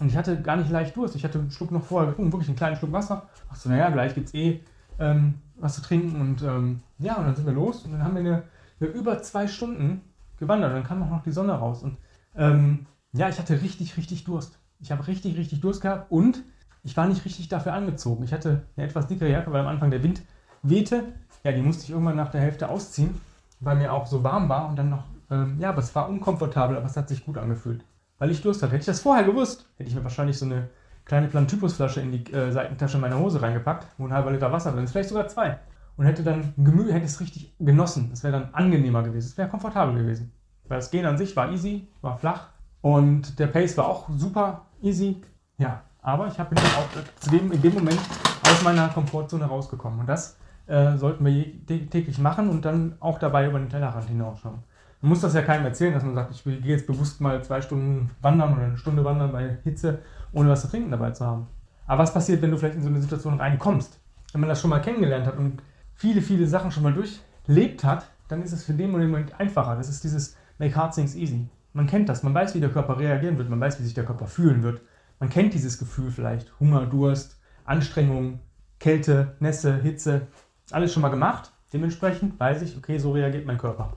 Und 0.00 0.08
ich 0.08 0.16
hatte 0.16 0.40
gar 0.40 0.56
nicht 0.56 0.70
leicht 0.70 0.96
Durst, 0.96 1.16
ich 1.16 1.24
hatte 1.24 1.38
einen 1.38 1.50
Schluck 1.50 1.72
noch 1.72 1.82
vorher 1.82 2.10
getrunken, 2.10 2.32
wirklich 2.32 2.48
einen 2.48 2.56
kleinen 2.56 2.76
Schluck 2.76 2.92
Wasser. 2.92 3.28
Ach 3.50 3.56
so, 3.56 3.68
naja, 3.68 3.90
gleich 3.90 4.14
gibt 4.14 4.28
es 4.28 4.34
eh 4.34 4.60
ähm, 4.98 5.34
was 5.56 5.74
zu 5.74 5.82
trinken 5.82 6.20
und 6.20 6.42
ähm, 6.42 6.82
ja, 6.98 7.16
und 7.16 7.26
dann 7.26 7.34
sind 7.34 7.46
wir 7.46 7.52
los 7.52 7.84
und 7.84 7.92
dann 7.92 8.04
haben 8.04 8.14
wir 8.14 8.20
eine, 8.20 8.42
eine 8.80 8.90
über 8.90 9.20
zwei 9.22 9.48
Stunden 9.48 10.02
gewandert, 10.38 10.72
dann 10.72 10.84
kam 10.84 11.02
auch 11.02 11.10
noch 11.10 11.22
die 11.22 11.32
Sonne 11.32 11.52
raus 11.52 11.82
und 11.82 11.96
ähm, 12.36 12.86
ja, 13.12 13.28
ich 13.28 13.38
hatte 13.38 13.60
richtig, 13.60 13.96
richtig 13.96 14.24
Durst. 14.24 14.58
Ich 14.80 14.92
habe 14.92 15.06
richtig, 15.06 15.36
richtig 15.36 15.60
Durst 15.60 15.80
gehabt 15.80 16.10
und 16.10 16.42
ich 16.84 16.96
war 16.96 17.06
nicht 17.06 17.24
richtig 17.24 17.48
dafür 17.48 17.72
angezogen. 17.74 18.24
Ich 18.24 18.32
hatte 18.32 18.62
eine 18.76 18.86
etwas 18.86 19.06
dickere 19.06 19.30
Jacke, 19.30 19.52
weil 19.52 19.60
am 19.60 19.66
Anfang 19.66 19.90
der 19.90 20.02
Wind 20.02 20.22
wehte. 20.62 21.04
Ja, 21.42 21.52
die 21.52 21.62
musste 21.62 21.84
ich 21.84 21.90
irgendwann 21.90 22.16
nach 22.16 22.30
der 22.30 22.40
Hälfte 22.40 22.68
ausziehen, 22.68 23.20
weil 23.60 23.76
mir 23.76 23.92
auch 23.92 24.06
so 24.06 24.22
warm 24.22 24.48
war 24.48 24.68
und 24.68 24.76
dann 24.76 24.90
noch, 24.90 25.04
ähm, 25.30 25.56
ja, 25.58 25.70
aber 25.70 25.78
es 25.80 25.94
war 25.94 26.08
unkomfortabel, 26.08 26.76
aber 26.76 26.86
es 26.86 26.96
hat 26.96 27.08
sich 27.08 27.24
gut 27.24 27.38
angefühlt, 27.38 27.84
weil 28.18 28.30
ich 28.30 28.42
Lust 28.44 28.62
hatte. 28.62 28.72
Hätte 28.72 28.82
ich 28.82 28.86
das 28.86 29.00
vorher 29.00 29.24
gewusst, 29.24 29.68
hätte 29.76 29.90
ich 29.90 29.96
mir 29.96 30.04
wahrscheinlich 30.04 30.38
so 30.38 30.46
eine 30.46 30.68
kleine 31.04 31.28
Plantypusflasche 31.28 32.00
in 32.00 32.12
die 32.12 32.32
äh, 32.32 32.52
Seitentasche 32.52 32.98
meiner 32.98 33.18
Hose 33.18 33.40
reingepackt, 33.40 33.86
wo 33.98 34.06
ein 34.06 34.12
halber 34.12 34.30
Liter 34.30 34.52
Wasser 34.52 34.72
drin 34.72 34.84
ist, 34.84 34.92
vielleicht 34.92 35.08
sogar 35.08 35.26
zwei. 35.28 35.58
Und 35.98 36.06
hätte 36.06 36.22
dann 36.22 36.54
Gemüse, 36.56 36.94
hätte 36.94 37.06
es 37.06 37.20
richtig 37.20 37.52
genossen. 37.58 38.10
Es 38.12 38.22
wäre 38.22 38.40
dann 38.40 38.54
angenehmer 38.54 39.02
gewesen. 39.02 39.26
Es 39.26 39.36
wäre 39.36 39.48
komfortabel 39.48 39.96
gewesen. 39.96 40.32
Weil 40.68 40.78
das 40.78 40.90
Gehen 40.90 41.04
an 41.04 41.18
sich 41.18 41.34
war 41.36 41.50
easy, 41.50 41.88
war 42.00 42.16
flach 42.16 42.48
und 42.80 43.38
der 43.38 43.48
Pace 43.48 43.76
war 43.76 43.88
auch 43.88 44.08
super 44.16 44.66
easy. 44.80 45.20
Ja, 45.58 45.82
aber 46.00 46.28
ich 46.28 46.34
bin 46.34 46.54
dann 46.54 46.64
auch 46.64 46.88
zu 47.18 47.30
dem, 47.30 47.50
in 47.50 47.60
dem 47.60 47.74
Moment 47.74 47.98
aus 48.42 48.62
meiner 48.62 48.88
Komfortzone 48.88 49.44
rausgekommen. 49.44 49.98
Und 50.00 50.08
das 50.08 50.38
äh, 50.68 50.96
sollten 50.96 51.24
wir 51.26 51.66
täglich 51.66 52.18
machen 52.18 52.48
und 52.48 52.64
dann 52.64 52.94
auch 53.00 53.18
dabei 53.18 53.48
über 53.48 53.58
den 53.58 53.68
Tellerrand 53.68 54.08
hinausschauen. 54.08 54.62
Man 55.00 55.08
muss 55.10 55.20
das 55.20 55.34
ja 55.34 55.42
keinem 55.42 55.64
erzählen, 55.64 55.94
dass 55.94 56.04
man 56.04 56.14
sagt, 56.14 56.32
ich 56.32 56.44
gehe 56.44 56.60
jetzt 56.60 56.86
bewusst 56.86 57.20
mal 57.20 57.42
zwei 57.42 57.60
Stunden 57.60 58.10
wandern 58.20 58.52
oder 58.54 58.66
eine 58.66 58.76
Stunde 58.76 59.04
wandern 59.04 59.32
bei 59.32 59.58
Hitze, 59.64 59.98
ohne 60.32 60.50
was 60.50 60.62
zu 60.62 60.68
trinken 60.68 60.90
dabei 60.90 61.10
zu 61.10 61.26
haben. 61.26 61.48
Aber 61.86 62.02
was 62.02 62.12
passiert, 62.14 62.40
wenn 62.42 62.50
du 62.52 62.56
vielleicht 62.56 62.76
in 62.76 62.82
so 62.82 62.88
eine 62.88 63.00
Situation 63.00 63.40
reinkommst? 63.40 63.98
Wenn 64.32 64.42
man 64.42 64.48
das 64.48 64.60
schon 64.60 64.70
mal 64.70 64.80
kennengelernt 64.80 65.26
hat 65.26 65.38
und 65.38 65.62
viele, 65.98 66.22
viele 66.22 66.46
Sachen 66.46 66.70
schon 66.70 66.84
mal 66.84 66.94
durchlebt 66.94 67.84
hat, 67.84 68.08
dann 68.28 68.42
ist 68.42 68.52
es 68.52 68.64
für 68.64 68.72
den 68.72 68.90
Moment 68.90 69.38
einfacher. 69.38 69.76
Das 69.76 69.88
ist 69.88 70.04
dieses 70.04 70.36
Make 70.58 70.74
Hard 70.74 70.94
Things 70.94 71.14
Easy. 71.14 71.48
Man 71.74 71.86
kennt 71.86 72.08
das, 72.08 72.22
man 72.22 72.32
weiß, 72.32 72.54
wie 72.54 72.60
der 72.60 72.70
Körper 72.70 72.98
reagieren 72.98 73.36
wird, 73.36 73.50
man 73.50 73.60
weiß, 73.60 73.78
wie 73.78 73.84
sich 73.84 73.94
der 73.94 74.04
Körper 74.04 74.26
fühlen 74.26 74.62
wird. 74.62 74.80
Man 75.20 75.28
kennt 75.28 75.52
dieses 75.52 75.78
Gefühl 75.78 76.10
vielleicht. 76.10 76.58
Hunger, 76.60 76.86
Durst, 76.86 77.38
Anstrengung, 77.64 78.40
Kälte, 78.78 79.36
Nässe, 79.40 79.82
Hitze 79.82 80.28
alles 80.70 80.92
schon 80.92 81.02
mal 81.02 81.08
gemacht. 81.08 81.50
Dementsprechend 81.72 82.38
weiß 82.38 82.62
ich, 82.62 82.76
okay, 82.76 82.98
so 82.98 83.12
reagiert 83.12 83.46
mein 83.46 83.58
Körper. 83.58 83.96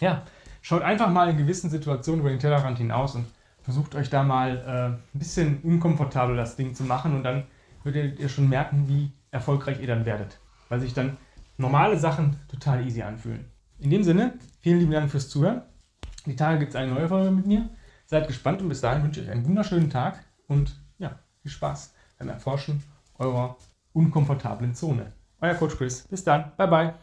Ja, 0.00 0.22
schaut 0.62 0.82
einfach 0.82 1.10
mal 1.10 1.28
in 1.28 1.36
gewissen 1.36 1.70
Situationen 1.70 2.20
über 2.20 2.30
den 2.30 2.38
Tellerrand 2.38 2.78
hinaus 2.78 3.14
und 3.14 3.26
versucht 3.62 3.94
euch 3.94 4.10
da 4.10 4.22
mal 4.22 4.56
äh, 4.66 5.14
ein 5.14 5.18
bisschen 5.18 5.60
unkomfortabel 5.62 6.36
das 6.36 6.56
Ding 6.56 6.74
zu 6.74 6.84
machen 6.84 7.14
und 7.14 7.22
dann 7.22 7.44
werdet 7.84 8.18
ihr 8.18 8.28
schon 8.28 8.48
merken, 8.48 8.88
wie 8.88 9.12
erfolgreich 9.30 9.80
ihr 9.80 9.86
dann 9.86 10.04
werdet. 10.06 10.38
Weil 10.72 10.80
sich 10.80 10.94
dann 10.94 11.18
normale 11.58 11.98
Sachen 11.98 12.38
total 12.48 12.82
easy 12.86 13.02
anfühlen. 13.02 13.44
In 13.78 13.90
dem 13.90 14.02
Sinne, 14.02 14.38
vielen 14.60 14.78
lieben 14.78 14.92
Dank 14.92 15.10
fürs 15.10 15.28
Zuhören. 15.28 15.60
Die 16.24 16.34
Tage 16.34 16.60
gibt 16.60 16.70
es 16.70 16.76
eine 16.76 16.90
neue 16.90 17.08
Folge 17.08 17.30
mit 17.30 17.46
mir. 17.46 17.68
Seid 18.06 18.26
gespannt 18.26 18.62
und 18.62 18.70
bis 18.70 18.80
dahin 18.80 19.02
wünsche 19.02 19.20
ich 19.20 19.26
euch 19.26 19.34
einen 19.34 19.44
wunderschönen 19.44 19.90
Tag 19.90 20.24
und 20.48 20.80
ja, 20.96 21.18
viel 21.42 21.50
Spaß 21.50 21.92
beim 22.18 22.30
Erforschen 22.30 22.82
eurer 23.18 23.58
unkomfortablen 23.92 24.74
Zone. 24.74 25.12
Euer 25.42 25.52
Coach 25.56 25.76
Chris. 25.76 26.08
Bis 26.08 26.24
dann. 26.24 26.52
Bye 26.56 26.68
bye. 26.68 26.94